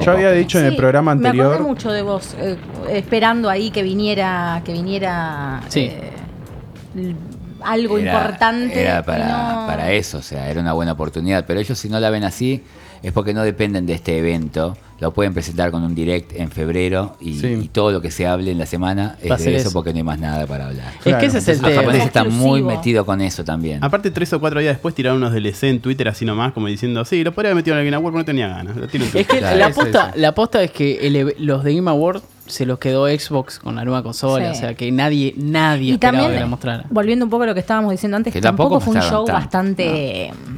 [0.00, 1.66] Yo había dicho en el programa Me acordé anterior.
[1.68, 2.56] mucho de vos, eh,
[2.90, 5.90] esperando ahí que viniera, que viniera Sí.
[5.92, 7.14] eh,
[7.62, 8.80] algo Era- importante.
[8.82, 11.44] Era para, no- para eso, o sea, era una buena oportunidad.
[11.46, 12.62] Pero ellos si no la ven así,
[13.04, 14.76] es porque no dependen de este evento.
[15.00, 17.46] Lo pueden presentar con un direct en febrero y, Sí.
[17.48, 19.72] y todo lo que se hable en la semana es de eso, eso.
[19.72, 20.92] porque no hay más nada para hablar.
[20.98, 21.18] Es Claro.
[21.18, 21.80] que ese es el Los tema.
[21.82, 23.82] japoneses están muy metidos con eso también.
[23.84, 27.04] Aparte, tres o cuatro días después tiraron unos DLC en Twitter así nomás, como diciendo,
[27.04, 28.76] sí, lo podría haber metido en el Game Award, pero no tenía ganas.
[28.76, 31.74] Lo tiro en Es que Claro, la aposta, la aposta es que el los de
[31.74, 34.52] Game Award se los quedó Xbox con la nueva consola.
[34.54, 34.58] Sí.
[34.58, 36.84] O sea que nadie, nadie Y esperaba también, que la mostrara.
[36.90, 39.26] volviendo un poco a lo que estábamos diciendo antes, Que tampoco tampoco fue un show
[39.26, 40.30] bastante.
[40.46, 40.53] ¿No?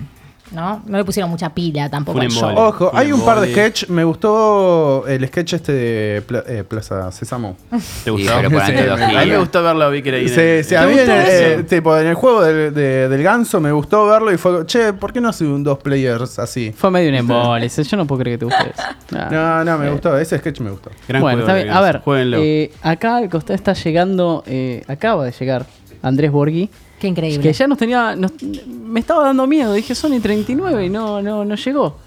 [0.53, 2.51] No le pusieron mucha pila tampoco al show.
[2.57, 3.89] Ojo, Fue hay un par de sketch.
[3.89, 7.57] Me gustó el sketch este de Pla- eh, Plaza Sésamo.
[8.05, 8.33] ¿Te gustó?
[8.37, 8.73] pero por Sí.
[8.73, 9.21] antología.
[9.21, 10.95] A mí me gustó verlo, vi que era ahí en Sí, el- sí, a mí
[10.95, 11.27] ¿Te en el,
[11.61, 14.93] eh, tipo, en el juego del, de- del ganso me gustó verlo y fue, che,
[14.93, 16.73] ¿por qué no hace un dos players así?
[16.77, 17.69] Fue medio un embole.
[17.69, 18.83] Yo no puedo creer que te guste eso.
[19.11, 19.31] Nah.
[19.37, 20.91] No, no, me Eh, gustó, ese sketch me gustó.
[21.09, 21.77] Gran bueno, juego está bien.
[21.77, 22.39] A ver, Jueguenlo.
[22.41, 25.67] eh, acá al costado está llegando, eh, acaba de llegar
[26.03, 26.71] Andrés Borghi,
[27.01, 27.43] Qué increíble.
[27.43, 28.33] que ya nos tenía, nos-
[28.67, 29.73] me estaba dando miedo.
[29.75, 31.99] Dije Sony 39 y no, no, no llegó.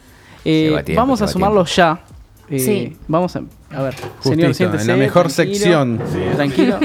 [0.46, 2.00] Eh, tiempo, vamos a lleva sumarlo ya.
[2.50, 2.98] Eh, Sí.
[3.08, 3.42] Vamos a,
[3.76, 5.56] a ver, Justito, señor, en la mejor tranquilo.
[5.60, 6.02] sección.
[6.36, 6.80] Tranquilo,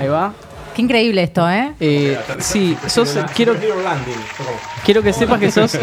[0.00, 0.32] ahí va.
[0.74, 1.74] Qué increíble esto, ¿eh?
[1.80, 3.54] Eh, sí, sos, quiero,
[4.84, 5.76] quiero que sepas que sos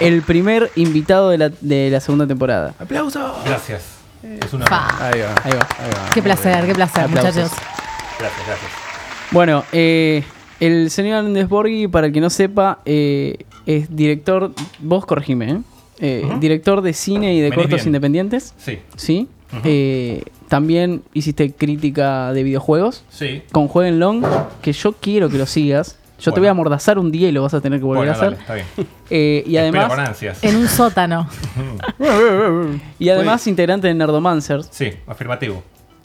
[0.00, 2.74] el primer invitado de la, de la segunda temporada.
[3.44, 3.82] Gracias.
[4.22, 4.66] Es una.
[4.66, 5.34] Ahí va.
[5.42, 5.66] Ahí va.
[5.78, 6.10] Ahí va.
[6.12, 7.34] Qué placer, qué placer, Aplausos.
[7.34, 7.58] muchachos.
[8.18, 8.70] Gracias, gracias.
[9.30, 10.22] Bueno, eh,
[10.60, 13.36] el señor Andrés Borghi, para el que no sepa, eh,
[13.66, 15.58] es director, vos corregime, ¿eh?
[16.00, 17.88] Eh, director de cine y de Venís cortos bien.
[17.88, 19.28] independientes, Sí, ¿sí?
[19.64, 23.42] Eh, también hiciste crítica de videojuegos sí.
[23.50, 24.24] con Jueguen Long,
[24.62, 25.98] que yo quiero que lo sigas.
[26.20, 28.12] Yo te voy a amordazar un día y lo vas a tener que volver Bueno,
[28.12, 28.30] a hacer.
[28.30, 28.88] dale, está bien.
[29.10, 30.42] Eh, y además, ansias.
[30.44, 31.28] En un sótano.
[32.98, 34.68] y además integrante de Nerdomancers.
[34.70, 35.62] Sí, afirmativo.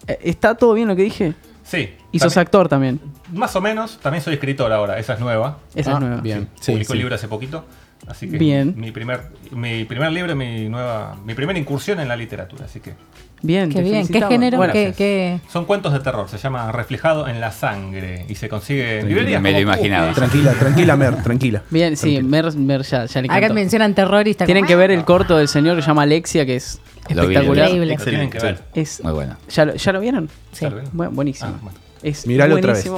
[0.07, 1.33] ¿Está todo bien lo que dije?
[1.73, 1.95] Sí.
[2.11, 2.99] Y sos actor también.
[3.33, 3.97] Más o menos.
[3.99, 4.99] También soy escritor ahora.
[4.99, 5.57] Esa es nueva.
[5.73, 6.21] Esa Ah, es nueva.
[6.21, 6.49] Bien.
[6.59, 6.93] Sí, Publicó sí.
[6.93, 7.65] el libro hace poquito.
[8.07, 8.73] Así que Bien.
[8.77, 9.21] mi primer,
[9.51, 12.65] mi primer libro, mi nueva, mi primera incursión en la literatura.
[12.65, 12.93] Así que
[13.41, 14.07] Bien, Qué bien.
[14.07, 14.55] ¿Qué género?
[14.57, 16.29] Bueno, ¿Qué, son cuentos de terror.
[16.29, 19.41] Se llama Reflejado en la sangre y se consigue en Sí, librerías.
[19.41, 20.13] me lo imaginaba.
[20.13, 21.61] Tranquila, tranquila, Mer, tranquila.
[21.69, 24.75] Bien, sí, Mer, Mer ya, ya le Acá mencionan terror y está Tienen como, que
[24.77, 26.79] ver el corto del señor que se llama Alexia, que es
[27.09, 27.65] espectacular.
[27.69, 27.95] Increíble.
[27.97, 28.61] Lo tienen que ver.
[28.73, 29.37] Es, Muy bueno.
[29.49, 30.29] ¿ya, lo, ¿Ya lo vieron?
[30.51, 30.65] Sí.
[30.91, 31.51] Buenísimo.
[31.55, 31.79] Ah, bueno.
[32.01, 32.89] Es Míralo otra vez.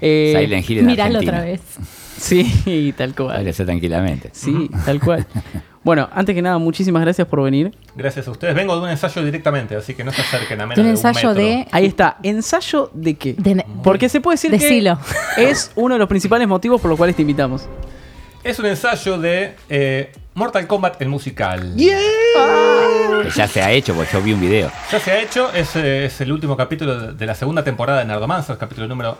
[0.00, 1.38] Eh, Silent Hill en Míralo Argentina.
[1.38, 1.60] otra vez.
[2.16, 3.52] Sí, tal Podría cual.
[3.54, 4.30] ser tranquilamente.
[4.32, 5.26] Sí, tal cual.
[5.84, 7.74] Bueno, antes que nada, muchísimas gracias por venir.
[7.94, 8.54] Gracias a ustedes.
[8.54, 10.90] Vengo de un ensayo directamente, así que no se acerquen a menos De un de
[10.92, 11.34] ensayo metro.
[11.44, 11.66] de.
[11.72, 13.34] Ahí está, ensayo de qué.
[13.34, 14.98] de- Porque se puede decir Decilo.
[15.34, 17.68] que es uno de los principales motivos por los cuales te invitamos.
[18.42, 21.72] Es un ensayo de eh, Mortal Kombat el musical.
[21.76, 24.70] Que ya se ha hecho, porque yo vi un video.
[24.92, 28.04] Ya se ha hecho, es, eh, es el último capítulo de- la segunda temporada de
[28.04, 29.16] Nerdomancer, capítulo número.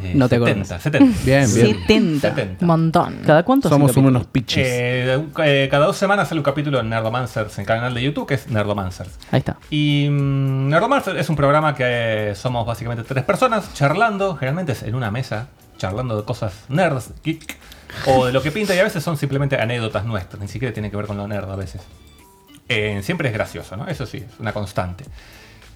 [0.00, 0.82] eh, No te 70, acuerdas.
[0.82, 1.18] 70.
[1.24, 1.66] Bien, bien.
[1.78, 2.28] 70.
[2.28, 2.56] 70.
[2.60, 3.18] Un montón.
[3.26, 4.58] ¿Cada cuánto Somos unos pichis.
[4.64, 8.28] Eh, eh, cada dos semanas sale un capítulo en Nerdomancers en el canal de YouTube,
[8.28, 9.10] que es Nerdomancers.
[9.32, 9.56] Ahí está.
[9.70, 11.84] Y mm, Nerdomancer es un programa que
[12.30, 17.10] eh, somos básicamente tres personas charlando, generalmente es en una mesa, charlando de cosas nerds,
[17.24, 17.56] geek,
[18.06, 20.90] o de lo que pinta, y a veces son simplemente anécdotas nuestras, ni siquiera tiene
[20.90, 21.80] que ver con lo nerd a veces.
[22.68, 23.86] Eh, siempre es gracioso, ¿no?
[23.88, 25.04] Eso sí, es una constante.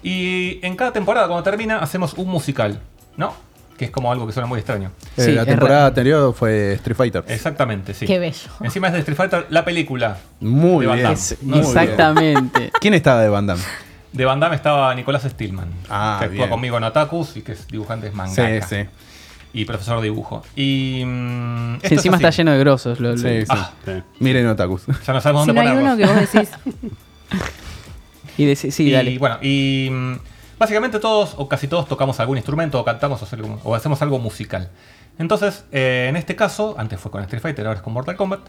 [0.03, 2.79] Y en cada temporada, cuando termina, hacemos un musical,
[3.17, 3.33] ¿no?
[3.77, 4.91] Que es como algo que suena muy extraño.
[5.17, 7.23] Eh, sí, la temporada anterior fue Street Fighter.
[7.27, 8.05] Exactamente, sí.
[8.05, 8.49] Qué bello.
[8.61, 10.17] Encima es de Street Fighter, la película.
[10.39, 11.03] Muy de Van bien.
[11.05, 11.13] Damme.
[11.19, 11.65] Es- Muy bien.
[11.65, 12.71] exactamente.
[12.81, 13.63] ¿Quién estaba de Van Damme?
[14.11, 16.49] De Van Damme estaba Nicolás Stillman, Ah, que actúa bien.
[16.49, 18.67] conmigo en Otakus y que es dibujante es mangaka.
[18.67, 18.89] Sí, sí.
[19.53, 20.43] Y profesor de dibujo.
[20.55, 22.29] Y mm, Sí, esto encima es así.
[22.29, 22.99] está lleno de grosos.
[22.99, 23.47] lo- lo- Sí, sí.
[23.49, 23.91] Ah, Sí.
[24.19, 24.83] Miren Otakus.
[25.05, 25.93] ya no sabemos Si dónde no hay ponerlos.
[25.93, 26.91] uno que vos decís.
[28.37, 29.17] Y de- sí, y dale.
[29.19, 30.13] bueno, y mm,
[30.57, 34.01] básicamente todos o casi todos tocamos algún instrumento o cantamos o, hacer algún- o hacemos
[34.01, 34.69] algo musical.
[35.19, 38.39] Entonces, eh, en este caso, antes fue con Street Fighter, ahora es con Mortal Kombat,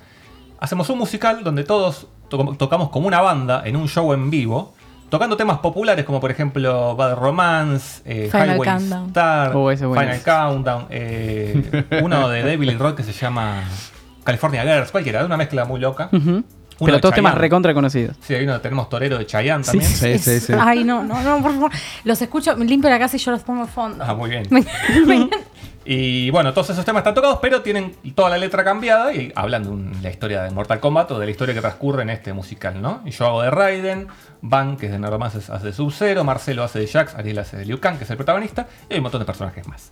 [0.60, 4.74] hacemos un musical donde todos to- tocamos como una banda en un show en vivo,
[5.12, 9.06] tocando temas populares como por ejemplo Bad Romance, eh, Final Highway Countdown.
[9.08, 10.22] Star, Oh, ese es Final.
[10.22, 13.62] Countdown, eh, uno de Devil y Rock que se llama
[14.24, 16.08] California Girls, cualquiera, de una mezcla muy loca.
[16.12, 16.42] Uno
[16.86, 18.16] Pero todos temas recontra conocidos.
[18.22, 19.84] Sí, hay uno, tenemos Torero de Chayanne también.
[19.90, 20.52] Sí, sí, sí.
[20.58, 21.70] Ay, no, no, no, por favor.
[22.04, 24.02] Los escucho, me limpio la casa y yo los pongo a fondo.
[24.02, 24.44] Ah, muy bien.
[24.50, 24.64] Me-
[25.06, 25.28] me-
[25.84, 29.92] Y bueno, todos esos temas están tocados, pero tienen toda la letra cambiada y hablan
[29.92, 32.80] de la historia de Mortal Kombat o de la historia que transcurre en este musical,
[32.80, 33.02] ¿no?
[33.04, 34.06] Y yo hago de Raiden,
[34.42, 37.64] Van, que es de Nerdomance, hace de Sub-Zero, Marcelo hace de Jax, Ariel hace de
[37.64, 39.90] Liu Kang, que es el protagonista, y hay un montón de personajes más.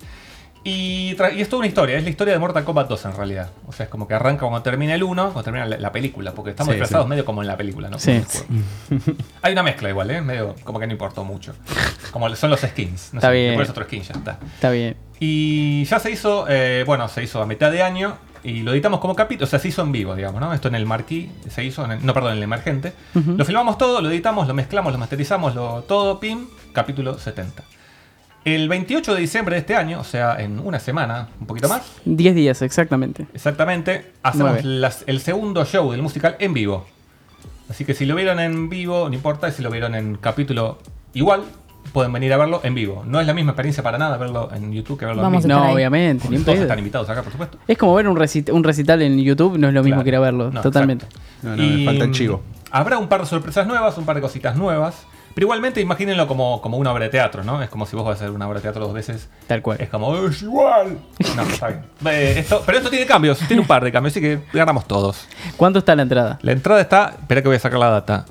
[0.62, 3.50] Y, y es toda una historia, es la historia de Mortal Kombat 2 en realidad.
[3.66, 6.32] O sea, es como que arranca cuando termina el 1, cuando termina la, la película,
[6.32, 7.10] porque estamos Sí, disfrazados sí.
[7.10, 7.98] medio como en la película, ¿no?
[7.98, 8.22] Sí.
[9.42, 10.20] Hay una mezcla igual, ¿eh?
[10.20, 11.54] Medio como que no importó mucho.
[12.10, 13.10] Como son los skins.
[13.12, 13.60] No Está sé, bien.
[13.60, 14.38] otro skin ya está.
[14.54, 14.96] Está bien.
[15.18, 19.00] Y ya se hizo, eh, bueno, se hizo a mitad de año y lo editamos
[19.00, 20.52] como capítulo, o sea, se hizo en vivo, digamos, ¿no?
[20.54, 22.94] Esto en el marquí, se hizo, en el- no, perdón, en el emergente.
[23.14, 27.62] Lo filmamos todo, lo editamos, lo mezclamos, lo masterizamos, lo, todo, pim, capítulo 70.
[28.44, 31.82] El 28 de diciembre de este año, o sea, en una semana, un poquito más,
[32.06, 33.26] 10 días, exactamente.
[33.34, 36.86] exactamente, hacemos las- el segundo show del musical en vivo.
[37.68, 40.78] Así que si lo vieron en vivo, no importa, y si lo vieron en capítulo
[41.12, 41.42] igual,
[41.92, 43.04] pueden venir a verlo en vivo.
[43.06, 45.60] No es la misma experiencia para nada verlo en YouTube que verlo Vamos en vivo.
[45.60, 45.74] No, ahí.
[45.74, 46.26] obviamente.
[46.30, 47.58] ni Todos están invitados acá, por supuesto.
[47.68, 50.04] Es como ver un, recit- un recital en YouTube, no es lo mismo Claro.
[50.04, 51.04] que ir a verlo, No, totalmente.
[51.06, 51.20] exacto.
[51.42, 52.42] No, no, me falta el chivo.
[52.72, 55.04] Habrá un par de sorpresas nuevas, un par de cositas nuevas.
[55.34, 57.62] Pero igualmente imagínenlo como, como una obra de teatro, ¿no?
[57.62, 59.28] Es como si vos vas a hacer una obra de teatro dos veces.
[59.46, 59.78] Tal cual.
[59.80, 60.98] Es como, es igual.
[61.36, 61.84] No, está bien.
[62.06, 65.26] Eh, esto- pero esto tiene cambios, tiene un par de cambios, así que ganamos todos.
[65.56, 66.38] ¿Cuánto está la entrada?
[66.42, 67.14] La entrada está.
[67.20, 68.24] Espera que voy a sacar la data.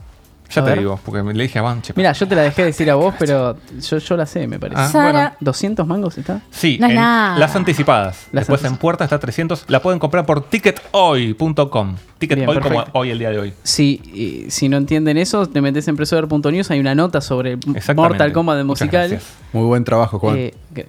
[0.52, 0.80] Ya A te ver.
[0.80, 2.96] digo, porque me le dije a Van, che, Mira, yo te la dejé decir a
[2.96, 4.82] vos, pero yo, yo la sé, me parece.
[4.82, 5.54] Ah, Sara, bueno.
[5.54, 6.42] ¿200 mangos está?
[6.50, 7.38] Sí, No es en nada.
[7.38, 8.28] las anticipadas.
[8.32, 9.66] Las Después antici- en puerta está 300.
[9.68, 11.96] La pueden comprar por tickethoy.com.
[12.18, 12.92] Ticket Bien, hoy como perfecto.
[13.00, 13.54] hoy, el día de hoy.
[13.64, 17.60] Si, y si no entienden eso, te metes en presover.news, hay una nota sobre el
[17.60, 17.96] Exactamente.
[17.96, 19.10] Mortal Kombat de Muchas musical.
[19.10, 19.32] gracias.
[19.54, 20.36] Muy buen trabajo, Juan.
[20.38, 20.88] Eh, que-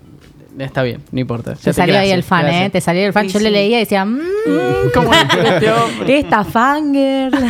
[0.58, 1.52] está bien, no importa.
[1.54, 2.66] Ya te salió ahí gracias, el fan, gracias.
[2.66, 2.70] ¿eh?
[2.70, 3.26] Te salió el fan.
[3.28, 3.52] Sí, Yo le sí.
[3.52, 4.18] leía y decía, mmm,
[4.94, 6.18] ¿Cómo le quiere este hombre?
[6.18, 7.34] esta fangirl.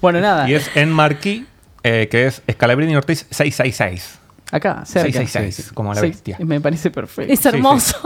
[0.00, 0.48] Bueno, nada.
[0.48, 1.46] Y es en Marquí,
[1.82, 4.18] eh, que es Escalabrini Ortiz 666.
[4.50, 5.12] Acá, cerca.
[5.12, 6.36] 666, como la Sí, bestia.
[6.40, 7.32] Me parece perfecto.
[7.32, 7.98] es hermoso.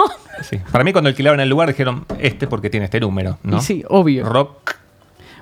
[0.43, 0.59] Sí.
[0.73, 3.59] Para mí, cuando alquilaron el lugar, dijeron este porque tiene este número, ¿no?
[3.59, 4.25] Y sí, obvio.
[4.25, 4.75] Rock.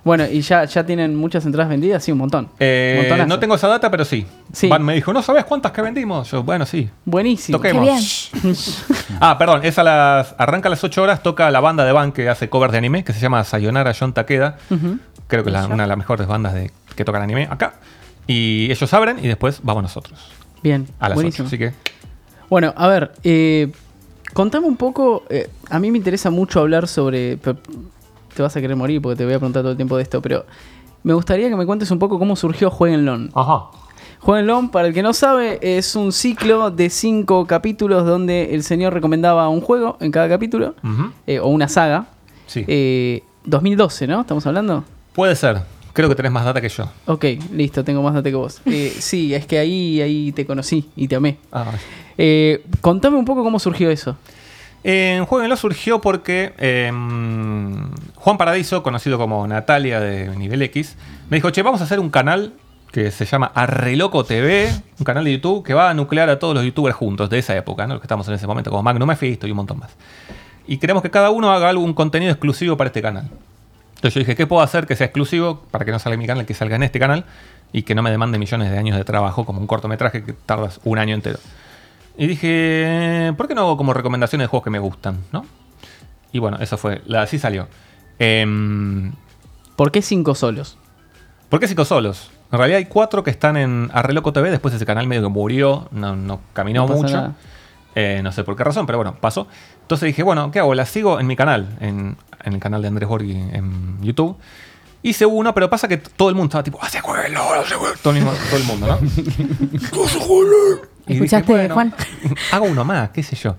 [0.02, 2.48] Bueno, y ya, ya tienen muchas entradas vendidas, sí, un montón.
[2.58, 3.28] Eh, Montonazo.
[3.28, 4.26] no tengo esa data, pero sí.
[4.52, 4.66] Sí.
[4.68, 6.30] Van me dijo, ¿no sabes cuántas que vendimos?
[6.30, 6.88] Yo, bueno, sí.
[7.04, 7.58] Buenísimo.
[7.58, 7.82] Toquemos.
[7.84, 8.54] bien.
[9.20, 12.12] Ah, perdón, es a las, arranca a las 8 horas, toca la banda de Van
[12.12, 14.56] que hace covers de anime, que se llama Sayonara John Takeda.
[15.26, 17.74] Creo que es la- una de las mejores bandas de, que tocan anime acá.
[18.26, 20.18] Y ellos abren y después vamos nosotros.
[20.62, 21.46] Bien, A las buenísimo.
[21.46, 21.48] 8.
[21.48, 21.72] Así que
[22.48, 23.70] Bueno, a ver, eh,
[24.32, 25.24] contame un poco.
[25.28, 27.38] eh, a mí me interesa mucho hablar sobre.
[28.34, 30.20] Te vas a querer morir porque te voy a preguntar todo el tiempo de esto,
[30.22, 30.44] pero
[31.02, 33.30] me gustaría que me cuentes un poco cómo surgió Jueguenlon.
[33.34, 33.64] Ajá.
[34.20, 38.92] Jueguenlon, para el que no sabe, es un ciclo de cinco capítulos donde el señor
[38.92, 40.74] recomendaba un juego en cada capítulo,
[41.26, 42.06] eh, o una saga.
[42.46, 42.64] Sí.
[42.68, 44.20] Eh, 2012, ¿no?
[44.20, 44.84] ¿Estamos hablando?
[45.14, 45.62] Puede ser.
[45.92, 46.84] Creo que tenés más data que yo.
[47.06, 48.60] Ok, listo, tengo más data que vos.
[48.66, 51.38] Eh, sí, es que ahí, ahí te conocí y te amé.
[51.50, 51.66] Ah,
[52.18, 54.16] Eh, contame un poco cómo surgió eso.
[54.82, 56.90] En Jueguenlo surgió porque eh,
[58.14, 60.96] Juan Paradiso, conocido como Natalia de Nivel X,
[61.28, 62.54] me dijo, che, vamos a hacer un canal
[62.90, 66.54] que se llama Arreloco TV, un canal de YouTube que va a nuclear a todos
[66.54, 69.46] los youtubers juntos de esa época, los que estamos en ese momento, como Magnum Mephisto
[69.46, 69.90] y un montón más.
[70.66, 73.28] Y queremos que cada uno haga algún contenido exclusivo para este canal.
[73.96, 76.26] Entonces yo dije, ¿qué puedo hacer que sea exclusivo para que no salga en mi
[76.26, 77.26] canal, que salga en este canal
[77.72, 80.80] y que no me demande millones de años de trabajo como un cortometraje que tardas
[80.84, 81.38] un año entero?
[82.16, 85.18] Y dije, ¿por qué no hago como recomendaciones de juegos que me gustan?
[85.32, 85.46] ¿no?
[86.32, 87.68] Y bueno, eso fue, la, así salió.
[88.18, 89.12] Em,
[89.76, 90.76] ¿Por qué cinco solos?
[91.48, 92.30] ¿Por qué cinco solos?
[92.52, 95.88] En realidad hay cuatro que están en Arreloco TV, después ese canal medio que murió,
[95.92, 97.14] no, no caminó No pasa mucho.
[97.16, 97.32] nada.
[97.94, 99.46] Eh, no sé por qué razón, pero bueno, pasó.
[99.82, 100.74] Entonces dije, bueno, ¿qué hago?
[100.74, 104.36] La sigo en mi canal, en, en el canal de Andrés Borghi en YouTube.
[105.02, 107.94] Hice uno, pero pasa que todo el mundo estaba tipo, hace hace juego.
[108.02, 108.98] Todo, el mismo- todo el mundo, ¿no?
[111.06, 111.94] Y dije, ¿Escuchaste, bueno, Juan?
[112.52, 113.56] Hago uno más, qué sé yo.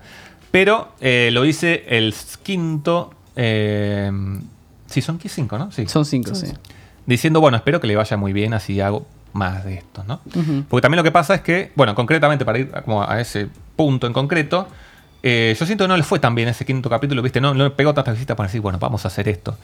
[0.50, 3.12] Pero eh, lo hice el quinto.
[3.36, 4.10] Eh,
[4.86, 5.70] sí, son cinco, ¿no?
[5.72, 5.86] Sí.
[5.88, 6.46] Son cinco, sí.
[7.06, 10.20] Diciendo, bueno, espero que le vaya muy bien, así hago más de esto, ¿no?
[10.34, 10.64] Ujú.
[10.68, 13.48] Porque también lo que pasa es que, bueno, concretamente, para ir a- como a ese
[13.76, 14.68] punto en concreto,
[15.22, 17.40] eh, yo siento que no le fue tan bien ese quinto capítulo, ¿viste?
[17.40, 19.56] No, no le pegó tantas visitas para decir, bueno, vamos a hacer esto.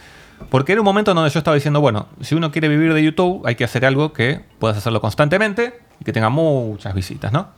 [0.50, 3.46] Porque era un momento donde yo estaba diciendo, bueno, si uno quiere vivir de YouTube,
[3.46, 7.48] hay que hacer algo que puedas hacerlo constantemente y que tenga muchas visitas, ¿no?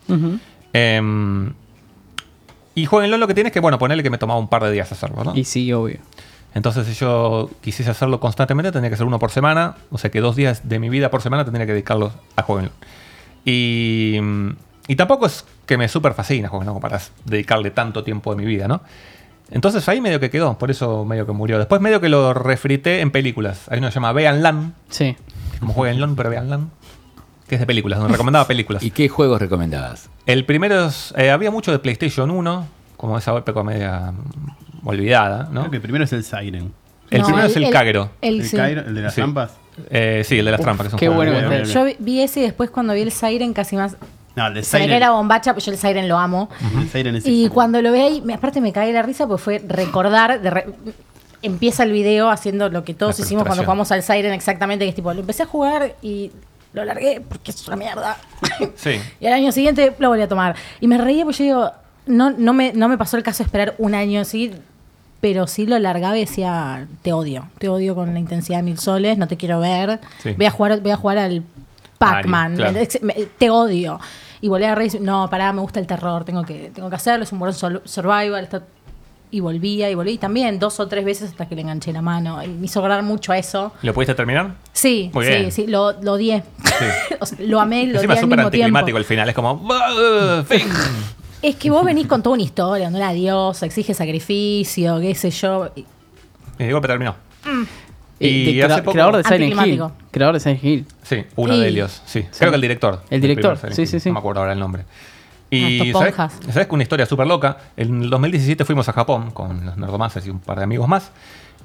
[0.72, 1.53] Em,
[2.74, 4.72] y Jueguenlo lo que tiene es que, bueno, ponerle que me tomaba un par de
[4.72, 5.37] días hacerlo, ¿no?
[5.37, 5.99] Y sí, obvio.
[6.55, 9.76] Entonces, si yo quisiese hacerlo constantemente, tendría que hacer uno por semana.
[9.91, 12.72] O sea que dos días de mi vida por semana tendría que dedicarlos a Jueguenlo.
[13.45, 14.18] Y,
[14.89, 18.66] y tampoco es que me súper fascina Jueguenlo para dedicarle tanto tiempo de mi vida,
[18.66, 18.83] ¿no?
[19.51, 21.59] Entonces ahí medio que quedó, por eso medio que murió.
[21.59, 23.67] Después medio que lo refrité en películas.
[23.69, 25.17] Hay uno que se llama Vean Lan, Sí.
[25.59, 26.71] como Jueguenlo, pero Vean Lan,
[27.49, 28.83] que es de películas, donde recomendaba películas.
[28.85, 30.09] ¿Y qué juegos recomendabas?
[30.27, 35.49] El primero es, eh, había mucho de PlayStation 1, como esa época media mm, olvidada,
[35.51, 35.61] ¿no?
[35.63, 36.73] Creo que el primero es el Siren.
[37.11, 37.65] El No, primero es el.
[37.65, 38.57] El, El, sí.
[38.57, 39.21] Cairo- el de las Sí.
[39.21, 39.53] trampas.
[39.91, 41.65] Eh, sí, el de las trampas, que es un qué juego bueno.
[41.65, 43.97] Yo vi ese y después cuando vi el Siren casi más...
[44.41, 45.01] No, el de Siren.
[45.01, 46.49] la bombacha, pero yo el Siren lo amo.
[46.78, 49.43] El Siren es Y cuando lo ve ahí, me- aparte me cae la risa porque
[49.43, 50.66] fue recordar, de re-
[51.43, 54.95] empieza el video haciendo lo que todos hicimos cuando jugamos al Siren exactamente, que es
[54.95, 56.30] tipo, lo empecé a jugar y
[56.72, 58.16] lo largué porque es una mierda.
[58.76, 59.01] Sí.
[59.20, 60.55] y al año siguiente lo volví a tomar.
[60.80, 61.70] Y me reía porque yo digo,
[62.07, 64.53] no, no, me, no me pasó el caso de esperar un año así,
[65.22, 68.78] pero sí lo largaba y decía, te odio, te odio con la intensidad de mil
[68.78, 70.32] soles, no te quiero ver, Sí.
[70.32, 71.43] voy, a jugar, voy a jugar al
[71.99, 72.78] Pac-Man, claro.
[73.38, 74.01] te odio.
[74.41, 77.24] Y volví a reír, no, pará, me gusta el terror, tengo que, tengo que hacerlo,
[77.24, 78.43] es un buen survival.
[78.45, 78.62] está-
[79.32, 82.43] Y volvía y volví también dos o tres veces hasta que le enganché la mano.
[82.43, 83.72] Y me hizo acordar mucho a eso.
[83.82, 84.55] ¿Lo pudiste terminar?
[84.72, 85.53] Sí, Muy sí, bien.
[85.53, 86.43] sí, lo, lo odié.
[87.20, 89.28] o sea, lo amé, lo Encima odié es súper anticlimático el final.
[89.28, 89.68] Es como.
[91.43, 95.30] Es que vos venís con toda una historia, donde la diosa exige sacrificio, qué sé
[95.30, 95.70] yo.
[95.74, 95.86] Y-
[96.59, 97.14] Y de golpe terminó.
[98.21, 99.83] Eh, Y de- hace poco- Creador de Silent Hill.
[100.11, 100.87] Creador de Silent Hill.
[101.03, 101.61] Sí, uno Sí.
[101.61, 102.03] de ellos.
[102.05, 102.25] Sí.
[102.39, 103.03] Creo que el director.
[103.11, 104.09] El director, sí, sí, sí.
[104.11, 104.85] No me acuerdo ahora el nombre.
[105.53, 106.14] Unas Y ¿sabes.
[106.14, 107.57] ¿sabes que una historia súper loca?
[107.77, 111.11] En el 2017 fuimos a Japón con los Nerdomancers y un par de amigos más.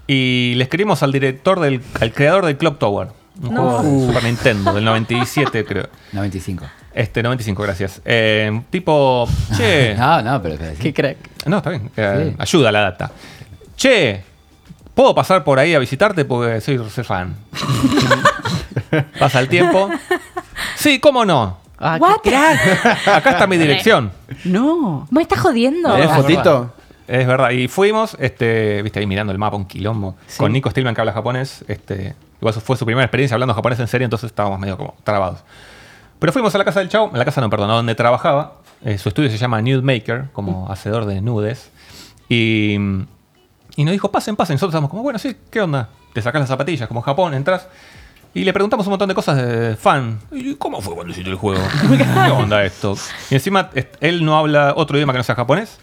[0.07, 3.09] Y le escribimos al director, del, al creador del Clock Tower.
[3.43, 3.61] Un No.
[3.79, 5.89] juego de Super Nintendo, del 97 creo.
[6.13, 6.65] 95.
[6.93, 8.01] Este, 95, gracias.
[8.05, 9.27] Eh, tipo,
[9.57, 10.55] che, No, no, pero.
[10.79, 11.17] Qué crack.
[11.45, 11.91] No, está bien.
[11.97, 12.35] Eh, Sí.
[12.39, 13.11] Ayuda la data.
[13.75, 14.23] Che,
[14.95, 16.25] ¿puedo pasar por ahí a visitarte?
[16.25, 17.35] Porque soy, fan.
[19.19, 19.89] Pasa el tiempo.
[20.75, 21.57] Sí, ¿cómo no?
[21.77, 22.21] Ah, What?
[22.23, 23.07] qué crack.
[23.07, 24.11] Acá está mi dirección.
[24.45, 25.07] No.
[25.11, 25.91] ¿Me estás jodiendo?
[25.91, 26.73] ¿Tenés es fotito?
[27.07, 27.51] Es verdad.
[27.51, 30.37] Y fuimos, este, viste, ahí mirando el mapa, un quilombo, Sí.
[30.39, 31.63] con Nico Stillman que habla japonés.
[31.67, 35.43] Este, igual fue su primera experiencia hablando japonés en serio, entonces estábamos medio como trabados.
[36.19, 38.53] Pero fuimos a la casa del chavo, a la casa no, perdón, a donde trabajaba.
[38.83, 41.69] Eh, su estudio se llama Nude Maker, como hacedor de nudes.
[42.29, 42.77] Y,
[43.75, 44.55] y nos dijo, pasen, pasen.
[44.55, 45.89] Nosotros estábamos como, bueno, sí, ¿qué onda?
[46.13, 47.67] Te sacas las zapatillas, como Japón, entras.
[48.33, 50.19] Y le preguntamos un montón de cosas de fan.
[50.31, 51.61] ¿Y ¿Cómo fue cuando hiciste el juego?
[51.97, 52.97] ¿Qué onda esto?
[53.29, 53.69] Y encima,
[54.01, 55.79] él no habla otro idioma que no sea japonés.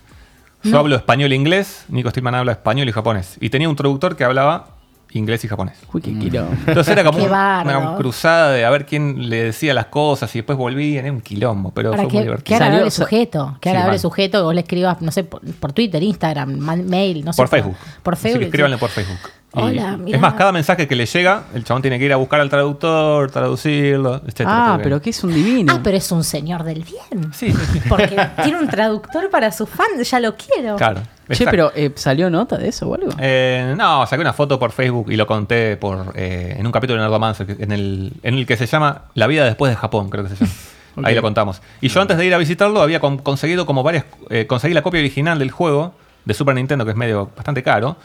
[0.62, 3.36] Yo hablo español e inglés, Nico Stillman habla español y japonés.
[3.40, 4.76] Y tenía un traductor que hablaba
[5.14, 5.76] inglés y japonés.
[5.92, 6.52] Uy, qué quilombo.
[6.66, 10.34] Entonces era como Qué un- una cruzada de a ver quién le decía las cosas
[10.34, 11.04] y después volvían.
[11.04, 12.44] Era un quilombo, pero Ahora, fue muy qué, divertido.
[12.44, 13.50] qué agradable Salió- sujeto.
[13.52, 14.00] Sí, Qué agradable mal.
[14.00, 17.36] sujeto que vos le escribas, no sé, por, por Twitter, Instagram, ma- mail, no sé.
[17.36, 17.76] Por Facebook.
[18.02, 18.40] Por Así Facebook.
[18.40, 19.18] que escríbanle por Facebook.
[19.54, 22.40] Hola, es más, cada mensaje que le llega, el chabón tiene que ir a buscar
[22.40, 24.42] al traductor, traducirlo, etc.
[24.46, 25.74] Ah, pero que es un divino.
[25.76, 27.32] Ah, pero es un señor del bien.
[27.34, 27.80] Sí, sí, sí.
[27.88, 30.76] Porque tiene un traductor para sus fans, ya lo quiero.
[30.76, 31.02] Claro.
[31.30, 33.10] Che, pero eh, ¿salió nota de eso o algo?
[33.18, 36.98] Eh, no, saqué una foto por Facebook y lo conté por eh, en un capítulo
[37.00, 40.24] de Nerdomancer, en el, en el que se llama La vida después de Japón, creo
[40.24, 40.52] que se llama.
[41.08, 41.62] Ahí lo contamos.
[41.80, 44.04] Y yo antes de ir a visitarlo había con- conseguido como varias...
[44.28, 45.94] eh, conseguí la copia original del juego
[46.24, 47.96] de Super Nintendo, que es medio bastante caro.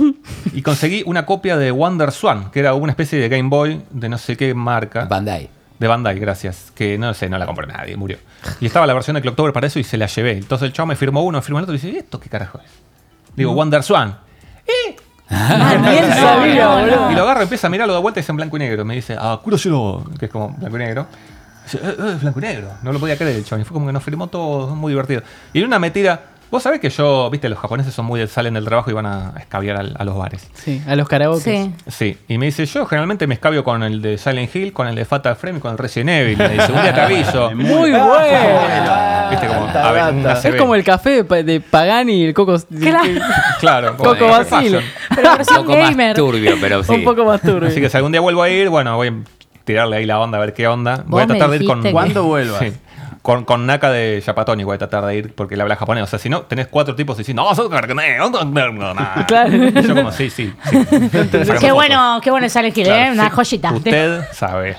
[0.52, 4.08] y conseguí una copia de Wonder Swan, que era una especie de Game Boy de
[4.08, 5.04] no sé qué marca.
[5.04, 5.48] Bandai.
[5.78, 6.72] De Bandai, gracias.
[6.74, 8.18] Que no sé, no la compró nadie, murió.
[8.60, 10.32] Y estaba la versión de Clocktober para eso y se la llevé.
[10.32, 12.28] Entonces el chavo me firmó uno, me firmó el otro y dice, ¿y esto qué
[12.28, 12.70] carajo es?
[13.34, 14.18] Digo, Wonder Swan.
[14.66, 14.96] ¡Eh!
[15.30, 17.12] Ah, no, sabía, no.
[17.12, 18.84] Y lo agarro, empieza a mirarlo de vuelta y es en blanco y negro.
[18.84, 21.06] Me dice, ah, Kuroshiро, que es como blanco y negro.
[21.64, 22.68] Dice, "Eh, eh, blanco y negro.
[22.82, 23.62] No lo podía creer el chabón.
[23.62, 25.22] Y fue como que nos firmó todo, muy divertido.
[25.52, 26.20] Y en una metida,
[26.50, 29.32] vos sabés que yo, viste, los japoneses son muy, salen del trabajo y van a
[29.38, 30.48] escabiar al- a los bares.
[30.54, 31.40] Sí, a los karaoke.
[31.40, 31.74] Sí.
[31.88, 34.94] Sí, y me dice, yo generalmente me escabio con el de Silent Hill, con el
[34.94, 36.38] de Fatal Frame y con el Resident Evil.
[36.38, 37.50] Me dice, un día te aviso.
[37.54, 39.30] Muy bueno.
[39.30, 40.40] Viste como, Tanta a ver, data.
[40.40, 42.56] una Es como el café de, Pa- de Pagani y el Coco.
[42.80, 43.08] Claro.
[43.60, 44.80] Claro, como Coco de Basile.
[44.80, 44.84] fashion.
[45.14, 46.16] Pero Un versión poco más gamer.
[46.16, 46.92] turbio, pero sí.
[46.92, 47.68] Un poco más turbio.
[47.68, 49.14] Así que si algún día vuelvo a ir, bueno, voy a
[49.64, 51.04] tirarle ahí la onda a ver qué onda.
[51.06, 51.76] Voy a Vos me tratar de ir con.
[51.78, 52.58] dijiste que- Cuando vuelvas.
[52.60, 52.72] Sí.
[53.22, 56.04] Con, con Naka de Yapatoni voy a tratar de ir porque él habla japonés.
[56.04, 57.50] O sea, si no, tenés cuatro tipos diciendo, no,
[59.26, 59.54] Claro.
[59.54, 60.52] Y yo como, sí, sí.
[60.70, 60.86] sí.
[61.60, 62.78] Qué bueno, qué bueno el fotos.
[62.80, 62.84] ¿eh?
[62.84, 63.34] Claro, Una sí.
[63.34, 63.72] joyita.
[63.72, 64.76] Usted sabe.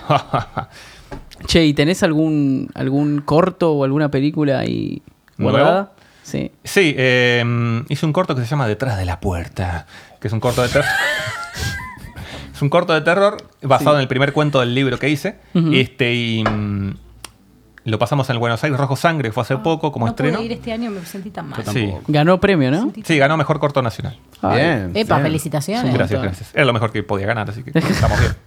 [1.45, 5.01] Che, ¿y tenés algún, algún corto o alguna película ahí
[5.37, 5.91] guardada?
[6.23, 6.51] Sí.
[6.63, 9.85] Sí, eh, hice un corto que se llama Detrás de la Puerta,
[10.19, 10.85] que es un corto de terror.
[12.53, 15.39] es un corto de terror basado en el primer cuento del libro que hice.
[15.73, 16.93] Este, y mm,
[17.83, 20.37] lo pasamos en el Buenos Aires Rojo Sangre, que fue hace poco como no estreno.
[20.37, 21.63] pude ir este año, me sentí tan mal.
[21.65, 21.91] Sí.
[22.07, 22.91] Ganó premio, ¿no?
[23.03, 24.17] sí, ganó Mejor Corto Nacional.
[24.41, 24.91] Bien.
[24.93, 25.27] Epa, bien.
[25.27, 25.93] felicitaciones.
[25.93, 26.51] Gracias, gracias.
[26.53, 28.33] Era lo mejor que podía ganar, así que estamos bien.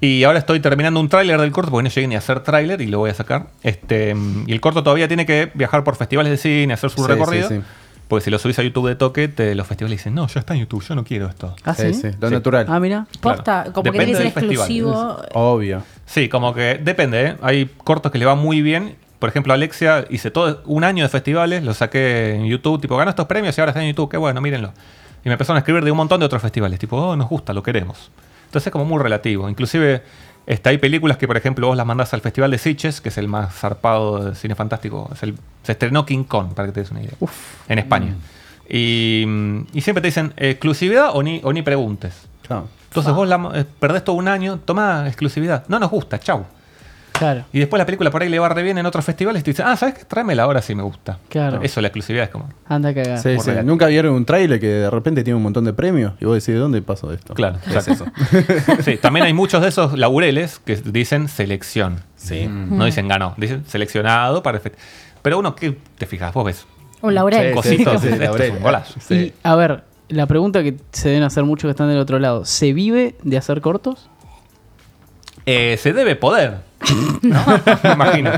[0.00, 2.80] Y ahora estoy terminando un tráiler del corto, porque no llegué ni a hacer tráiler
[2.82, 3.48] y lo voy a sacar.
[3.64, 4.14] Este,
[4.46, 7.48] y el corto todavía tiene que viajar por festivales de cine, hacer su Sí, recorrido.
[7.48, 7.62] sí, sí.
[8.08, 10.54] Porque si lo subís a YouTube de toque, te- los festivales dicen, no, ya está
[10.54, 11.54] en YouTube, yo no quiero esto.
[11.64, 12.00] ¿Ah, Sí, sí?
[12.10, 12.34] sí, lo Sí.
[12.34, 12.66] natural.
[12.68, 13.06] Ah, mira.
[13.20, 13.72] Posta, Claro.
[13.74, 14.96] como que Depende tiene que ser del festival.
[14.96, 15.22] exclusivo.
[15.34, 15.82] Obvio.
[16.06, 17.36] Sí, como que depende, ¿eh?
[17.42, 18.96] Hay cortos que le va muy bien.
[19.18, 23.10] Por ejemplo, Alexia hice todo un año de festivales, lo saqué en YouTube, tipo, ganó
[23.10, 24.72] estos premios y ahora está en YouTube, qué bueno, mírenlo.
[25.24, 27.52] Y me empezaron a escribir de un montón de otros festivales, tipo, oh, nos gusta,
[27.52, 28.10] lo queremos.
[28.46, 29.48] Entonces es como muy relativo.
[29.50, 30.02] Inclusive
[30.54, 33.18] está, hay películas que, por ejemplo, vos las mandás al Festival de Sitges, que es
[33.18, 35.08] el más zarpado de cine fantástico.
[35.12, 37.14] Es el- se estrenó King Kong, para que te des una idea.
[37.68, 38.14] En España.
[38.68, 42.14] Y, mm, y siempre te dicen, exclusividad o ni, o ni preguntes.
[42.46, 42.66] Claro.
[42.88, 45.64] Entonces vos la- eh, perdés todo un año, toma exclusividad.
[45.68, 46.44] No nos gusta, chau.
[47.18, 47.44] Claro.
[47.52, 49.50] Y después la película por ahí le va re bien en otros festivales y te
[49.50, 50.04] dicen, ah, ¿sabes qué?
[50.04, 51.18] Tráemela ahora sí me gusta.
[51.28, 51.60] Claro.
[51.62, 52.48] Eso, la exclusividad es como.
[52.66, 53.18] Anda a cagar.
[53.18, 53.50] Sí, sí.
[53.64, 56.54] Nunca vieron un tráiler que de repente tiene un montón de premios y vos decís,
[56.54, 57.34] ¿de dónde pasó esto?
[57.34, 58.06] Claro, es eso.
[58.84, 62.00] Sí, también hay muchos de esos laureles que dicen selección.
[62.16, 62.46] Sí.
[62.48, 64.76] No dicen ganó, dicen seleccionado para el festi-
[65.22, 66.32] Pero uno, ¿qué te fijas?
[66.34, 66.66] Vos ves
[67.00, 67.48] Un laurel.
[67.62, 68.54] Sí, cositos, laurel.
[69.10, 72.44] Y, a ver, la pregunta que se deben hacer muchos que están del otro lado.
[72.44, 74.08] ¿Se vive de hacer cortos?
[75.50, 76.58] Eh, se debe poder.
[77.22, 77.44] ¿no?
[77.82, 78.32] Me imagino.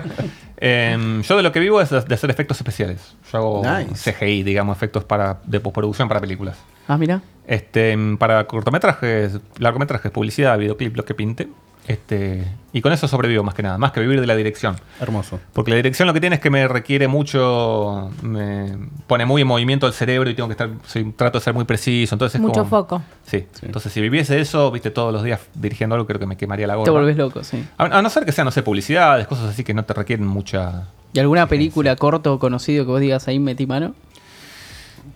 [0.58, 3.16] Em, yo de lo que vivo es de hacer efectos especiales.
[3.32, 4.12] Yo hago Nice.
[4.12, 6.56] CGI, digamos, efectos para, de postproducción para películas.
[6.86, 7.20] Ah, mira.
[7.48, 11.48] Este, em, para cortometrajes, largometrajes, publicidad, videoclip, lo que pinte.
[11.90, 14.76] Este, y con eso sobrevivo más que nada, más que vivir de la dirección.
[15.00, 15.40] Hermoso.
[15.52, 18.76] Porque la dirección lo que tiene es que me requiere mucho, me
[19.08, 21.64] pone muy en movimiento el cerebro y tengo que estar, soy- trato de ser muy
[21.64, 22.14] preciso.
[22.14, 23.02] Entonces es Mucho como- foco.
[23.26, 23.44] Sí.
[23.62, 26.76] Entonces si viviese eso, viste, todos los días dirigiendo algo, creo que me quemaría la
[26.76, 26.84] gorra.
[26.84, 27.64] Te volvés loco, sí.
[27.76, 30.24] A, a no ser que sean, no sé, publicidades, cosas así que no te requieren
[30.26, 30.86] mucha.
[31.12, 33.96] ¿Y alguna película corto o conocido que vos digas ahí metí mano?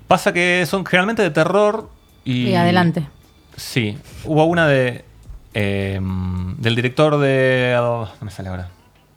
[0.09, 1.89] Pasa que son generalmente de terror
[2.25, 2.49] y.
[2.49, 3.07] Y adelante.
[3.57, 3.97] Sí.
[4.25, 5.05] Hubo una de.
[5.55, 6.01] Eh,
[6.59, 7.77] del director de.
[7.81, 8.69] oh, no me sale ahora.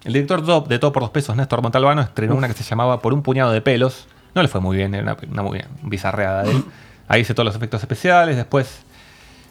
[0.04, 3.14] El director de Todo por dos pesos, Néstor Montalbano, estrenó una que se llamaba Por
[3.14, 4.08] un puñado de pelos.
[4.36, 6.64] No le fue muy bien, era una, una muy bien bizarreada de él.
[7.10, 8.36] Ahí hice todos los efectos especiales.
[8.36, 8.80] Después.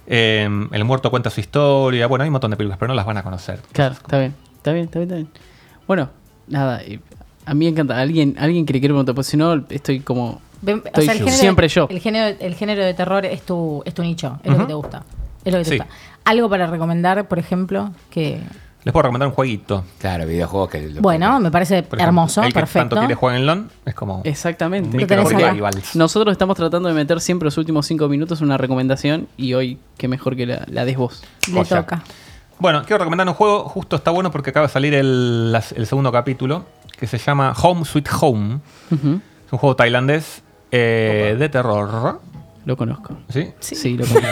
[0.06, 2.06] eh, el muerto cuenta su historia.
[2.06, 3.60] Bueno, hay un montón de películas, pero no las van a conocer.
[3.72, 4.34] Claro, está bien.
[4.56, 5.28] Está bien, está bien, está bien.
[5.86, 6.08] Bueno,
[6.46, 6.80] nada.
[7.44, 7.98] A mí me encanta.
[8.00, 10.40] Alguien, alguien que le quiere preguntar, pues si no, estoy como.
[10.62, 11.24] Ven- o Estoy sea, el yo.
[11.26, 11.86] género, Siempre yo.
[11.90, 14.74] El género, el género de terror es tu, es tu nicho, es lo que te
[14.74, 15.02] gusta.
[15.44, 15.76] Es lo que te Sí.
[15.78, 15.92] gusta.
[16.26, 18.40] Algo para recomendar, por ejemplo, que.
[18.84, 19.84] Les puedo recomendar un jueguito.
[19.98, 20.88] Claro, videojuegos que...
[20.88, 22.90] lo- Bueno, me parece Por ejemplo, hermoso, el que perfecto.
[22.90, 24.20] tanto quiere jugar en LON es como.
[24.24, 24.96] Exactamente.
[25.94, 30.06] Nosotros estamos tratando de meter siempre los últimos cinco minutos una recomendación y hoy, qué
[30.06, 31.24] mejor que la, la des vos.
[31.48, 31.80] Le Joya.
[31.80, 32.02] toca.
[32.60, 36.12] Bueno, quiero recomendar un juego, justo está bueno porque acaba de salir el, el segundo
[36.12, 36.64] capítulo,
[36.96, 38.60] que se llama Home Sweet Home.
[38.92, 42.20] Es un juego tailandés eh, de terror.
[42.64, 43.16] Lo conozco.
[43.30, 43.52] ¿Sí?
[43.58, 44.28] Sí, lo conozco.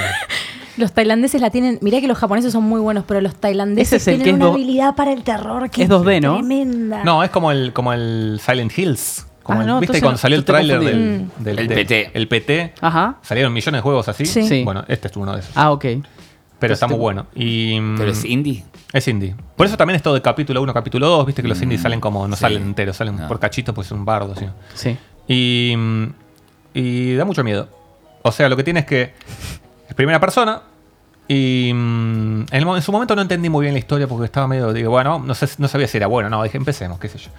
[0.77, 1.79] Los tailandeses la tienen.
[1.83, 4.95] Mirá que los japoneses son muy buenos, pero los tailandeses es tienen una do- habilidad
[4.97, 6.35] para el terror que es 2D, ¿no?
[6.39, 7.05] tremenda.
[7.05, 9.27] No, es como el, como el Silent Hills.
[9.43, 10.97] Como Ah, el- no, ¿Viste cuando salió el tráiler del,
[11.39, 11.43] Mm.
[11.45, 12.11] del- El del- PT.
[12.15, 12.75] El PT.
[12.81, 13.17] Ajá.
[13.23, 14.25] Salieron millones de juegos así.
[14.27, 14.43] Sí.
[14.49, 14.65] Sí.
[14.65, 15.53] Bueno, este es uno de esos.
[15.57, 15.85] Ah, ok.
[16.59, 17.27] Pero está muy te- bueno.
[17.35, 18.65] Y, mm, Pero es indie.
[18.93, 19.35] Es indie.
[19.57, 21.27] Por eso también es todo de capítulo 1, capítulo 2.
[21.27, 22.41] Viste que los indies salen como, no sí.
[22.41, 23.29] salen enteros, salen No.
[23.29, 24.35] por cachitos, pues es un bardo.
[24.35, 24.47] ¿sí?
[24.75, 24.97] Sí.
[25.29, 26.05] Y, mm,
[26.73, 27.69] y da mucho miedo.
[28.23, 29.13] O sea, lo que tiene es que
[29.89, 30.63] es primera persona.
[31.27, 34.27] Y mm, en, el mo- en su momento no entendí muy bien la historia porque
[34.27, 34.73] estaba medio.
[34.73, 36.29] Digo, bueno, no, sé, no sabía si era bueno.
[36.29, 37.31] No, dije, empecemos, qué sé yo.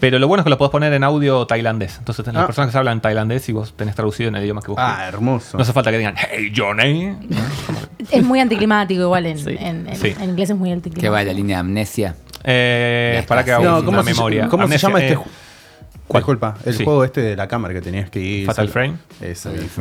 [0.00, 1.96] Pero lo bueno es que lo podés poner en audio tailandés.
[1.98, 2.46] Entonces tenés Ah.
[2.46, 5.06] personas que se hablan tailandés y vos tenés traducido en el idioma que vos Ah,
[5.06, 5.56] hermoso.
[5.56, 7.16] No hace falta que digan, hey Johnny.
[8.10, 9.56] Es muy anticlimático igual en, Sí.
[9.58, 10.14] en- en- Sí.
[10.20, 11.12] en inglés es muy Que anticlimático.
[11.12, 12.16] va la línea amnesia.
[12.44, 14.48] Eh, para que haga una No, ¿cómo se- memoria.
[14.48, 15.18] ¿Cómo se Amnesia, llama este eh,
[16.08, 16.20] ¿cuál?
[16.22, 16.84] Disculpa, el Sí.
[16.84, 18.46] juego este de la cámara que tenías que ir.
[18.46, 18.94] Fatal Frame.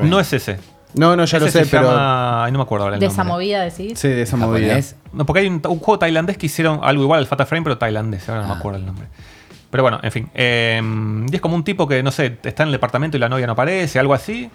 [0.04, 0.60] No es ese.
[0.94, 1.90] No, no, ya lo Ese sé, se pero.
[1.92, 3.22] llama- ay, no me acuerdo ahora el De nombre.
[3.24, 3.98] esa movida, decís.
[4.00, 4.68] Sí, de esa movida.
[4.68, 4.96] japonés.
[5.14, 7.78] No, porque hay un, un juego tailandés que hicieron algo igual al Fatal Frame, pero
[7.78, 8.28] tailandés.
[8.30, 8.58] Ahora no me Ah.
[8.58, 9.08] acuerdo el nombre.
[9.70, 10.30] Pero bueno, en fin.
[10.34, 10.82] eh,
[11.32, 13.46] y es como un tipo que, no sé, está en el departamento y la novia
[13.48, 14.50] no aparece, algo así.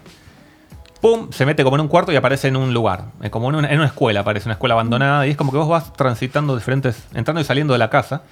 [1.01, 3.07] Pum, se mete como en un cuarto y aparece en un lugar.
[3.23, 5.27] eh, Como en una, en una escuela, aparece una escuela abandonada.
[5.27, 8.23] Y es como que vos vas transitando diferentes, entrando y saliendo de la casa.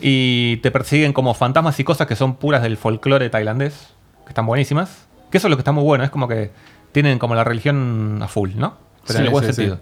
[0.00, 4.46] Y te persiguen como fantasmas y cosas que son puras del folclore tailandés, que están
[4.46, 5.06] buenísimas.
[5.30, 6.50] Que eso es lo que está muy bueno, es como que
[6.96, 8.78] tienen como la religión a full, ¿no?
[9.06, 9.78] Pero en el buen sí, sentido.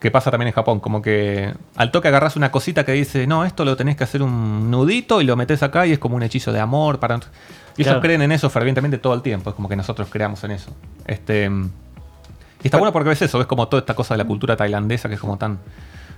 [0.00, 0.80] que pasa también en Japón.
[0.80, 4.24] Como que al toque agarras una cosita que dice, no, esto lo tenés que hacer
[4.24, 6.98] un nudito y lo metes acá y es como un hechizo de amor.
[6.98, 7.20] para
[7.76, 9.50] Y ellos creen en eso fervientemente todo el tiempo.
[9.50, 10.74] Es como que nosotros creamos en eso.
[11.06, 14.56] Este, y está bueno porque ves eso, ves como toda esta cosa de la cultura
[14.56, 15.60] tailandesa que es como tan.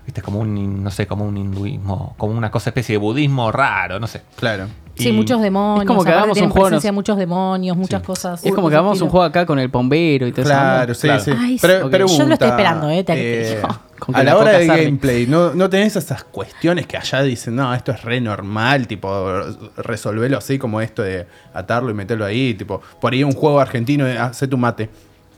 [0.07, 4.01] Viste, como un, no sé, como un hinduismo, como una cosa especie de budismo raro,
[4.01, 4.23] no sé.
[4.37, 4.69] Claro.
[5.03, 5.83] Sí, muchos demonios.
[5.85, 8.45] es como que hagamos un juego, muchos demonios, muchas cosas.
[8.45, 10.51] Es como que hagamos un juego acá con el bombero y todo eso.
[10.51, 11.23] Claro, sí, Claro.
[11.23, 11.31] sí.
[11.37, 13.63] Ay, Pero- pregunta, Yo lo estoy esperando, eh, te- eh,
[14.13, 17.75] a la la hora del gameplay, ¿no, ¿no tenés esas cuestiones que allá dicen, no,
[17.75, 19.43] esto es re normal, tipo,
[19.77, 24.05] resolverlo así como esto de atarlo y meterlo ahí, tipo, por ahí un juego argentino,
[24.05, 24.89] de, hace tu mate.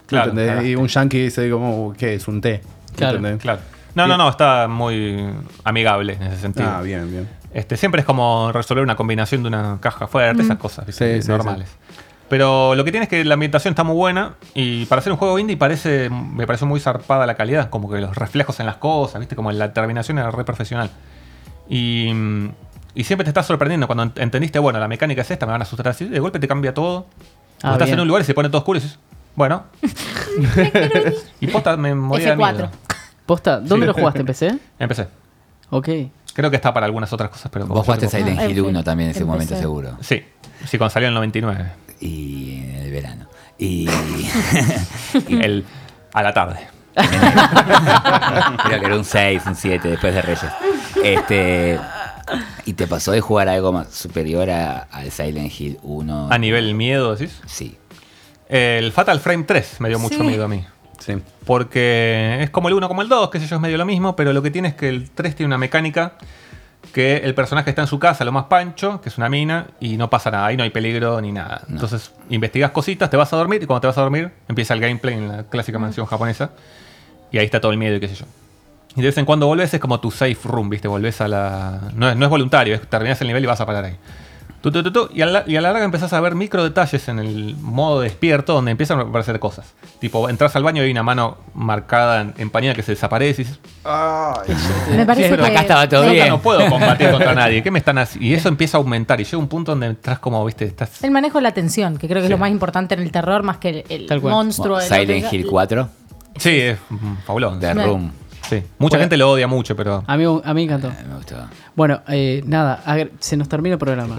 [0.05, 0.33] Claro.
[0.63, 2.27] Y un yankee dice como, ¿qué es?
[2.27, 2.61] Un té.
[2.95, 3.41] Claro, ¿entendés?
[3.41, 3.59] Claro.
[3.95, 5.23] No, no, no, está muy
[5.63, 6.67] amigable en ese sentido.
[6.69, 7.29] Ah, bien, bien.
[7.53, 11.17] Este, siempre es como resolver una combinación de una caja fuerte, esas cosas ¿viste?
[11.17, 11.69] Sí, sí, normales.
[12.29, 15.17] Pero lo que tiene es que la ambientación está muy buena y para hacer un
[15.19, 18.77] juego indie parece, me pareció muy zarpada la calidad, como que los reflejos en las
[18.77, 19.35] cosas, ¿viste?
[19.35, 20.89] Como la terminación era re profesional.
[21.69, 22.49] Y, mm,
[22.95, 25.61] y siempre te estás sorprendiendo cuando ent- entendiste, bueno, la mecánica es esta, me van
[25.61, 27.05] a asustar así, de golpe te cambia todo.
[27.61, 27.95] Ah, estás bien.
[27.95, 28.97] en un lugar y se pone todo oscuro y dices,
[29.35, 29.63] bueno.
[31.39, 32.53] y posta me moría de F4.
[32.53, 32.69] miedo.
[33.25, 33.87] Posta, ¿dónde Sí.
[33.87, 34.19] lo jugaste?
[34.21, 34.57] ¿En PC?
[34.79, 35.07] Empecé.
[35.69, 35.89] Ok.
[36.33, 37.67] Creo que está para algunas otras cosas, pero...
[37.67, 39.97] Vos jugaste Silent Ah, Hill en 1 fin, también en ese momento seguro.
[40.01, 40.23] Sí,
[40.65, 41.71] sí, cuando salió en el 99.
[42.01, 43.27] Y en el verano.
[43.59, 43.87] Y.
[45.29, 45.63] El,
[46.13, 46.67] a la tarde.
[48.65, 50.51] Creo que era un 6, un 7 después de Reyes.
[51.03, 51.79] Este.
[52.65, 56.29] ¿Y te pasó de jugar algo más superior a- al Silent Hill 1?
[56.31, 57.39] A nivel miedo, decís.
[57.45, 57.77] Sí.
[58.49, 60.23] El Fatal Frame 3 me dio mucho Sí.
[60.23, 60.65] miedo a mí.
[61.03, 61.15] Sí.
[61.45, 64.15] Porque es como el 1 como el 2, que sé yo, es medio lo mismo,
[64.15, 66.13] pero lo que tiene es que el 3 tiene una mecánica
[66.93, 69.97] que el personaje está en su casa, lo más pancho, que es una mina, y
[69.97, 71.63] no pasa nada, ahí no hay peligro ni nada.
[71.67, 74.79] Entonces, investigas cositas, te vas a dormir, y cuando te vas a dormir, empieza el
[74.79, 76.51] gameplay en la clásica mansión japonesa,
[77.31, 78.25] y ahí está todo el miedo y qué sé yo.
[78.95, 80.87] Y de vez en cuando volvés, es como tu safe room, ¿viste?
[80.87, 81.81] Volvés a la.
[81.95, 83.95] No es, no es voluntario, es terminás el nivel y vas a parar ahí.
[84.63, 86.63] Tu, tu, tu, tu, y, a la, y a la larga empezás a ver micro
[86.63, 89.73] detalles en el modo despierto donde empiezan a aparecer cosas.
[89.99, 93.45] Tipo, entras al baño y hay una mano marcada, en- empañada que se desaparece y
[93.45, 93.59] dices,
[94.89, 96.29] Me parece Pero que acá estaba todo "Nunca bien.
[96.29, 97.61] no puedo combatir contra nadie.
[97.61, 98.25] ¿Qué me están haciendo?
[98.25, 101.03] Y eso empieza a aumentar y llega un punto donde entras como, viste, estás...
[101.03, 102.33] el manejo de la tensión, que creo que Sí.
[102.33, 104.79] es lo más importante en el terror, más que el, monstruo.
[104.79, 105.89] el Silent Hill 4,
[106.37, 106.77] Sí, es
[107.25, 107.59] fabuloso.
[107.59, 108.11] The Room.
[108.61, 108.63] Sí.
[108.79, 109.03] Mucha Bueno.
[109.03, 110.03] gente lo odia mucho, pero...
[110.05, 110.89] A mí, a mí me encantó.
[110.89, 111.35] Eh, Me gustó.
[111.75, 112.81] Bueno, eh, nada,
[113.19, 114.17] se nos termina el programa.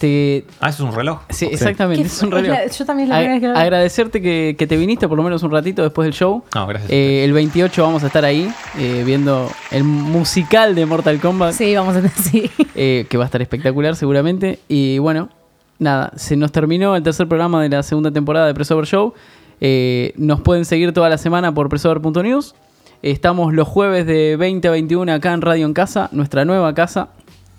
[0.00, 1.20] Te, Ah, eso es un reloj.
[1.30, 2.54] sí, exactamente, ¿Qué es un reloj.
[2.54, 5.08] Es la- yo también la A- primera vez que lo- agradecerte que, que te viniste
[5.08, 6.44] por lo menos un ratito después del show.
[6.54, 6.90] No, gracias.
[6.92, 11.74] Eh, el 28 vamos a estar ahí eh, viendo el musical de Mortal Kombat, Sí,
[11.74, 12.50] vamos a sí.
[12.74, 14.58] eh, que va a estar espectacular seguramente.
[14.68, 15.30] Y bueno,
[15.78, 19.14] nada, se nos terminó el tercer programa de la segunda temporada de Pressover Show.
[19.62, 22.54] Eh, nos pueden seguir toda la semana por pressover.news.
[23.02, 27.08] Estamos los jueves de 20 a 21 acá en Radio en Casa, nuestra nueva casa.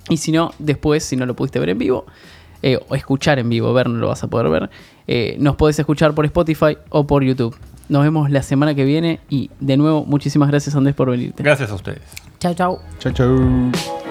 [0.10, 2.06] Y si no, después, si no lo pudiste ver en vivo,
[2.62, 4.70] eh, o escuchar en vivo, ver no lo vas a poder ver,
[5.08, 7.56] eh, nos podés escuchar por Spotify o por YouTube.
[7.90, 11.44] Nos vemos la semana que viene y de nuevo, muchísimas gracias Andrés por venirte.
[11.44, 12.02] Gracias a ustedes.
[12.40, 12.80] Chau, chau.
[13.00, 14.07] Chau, chau.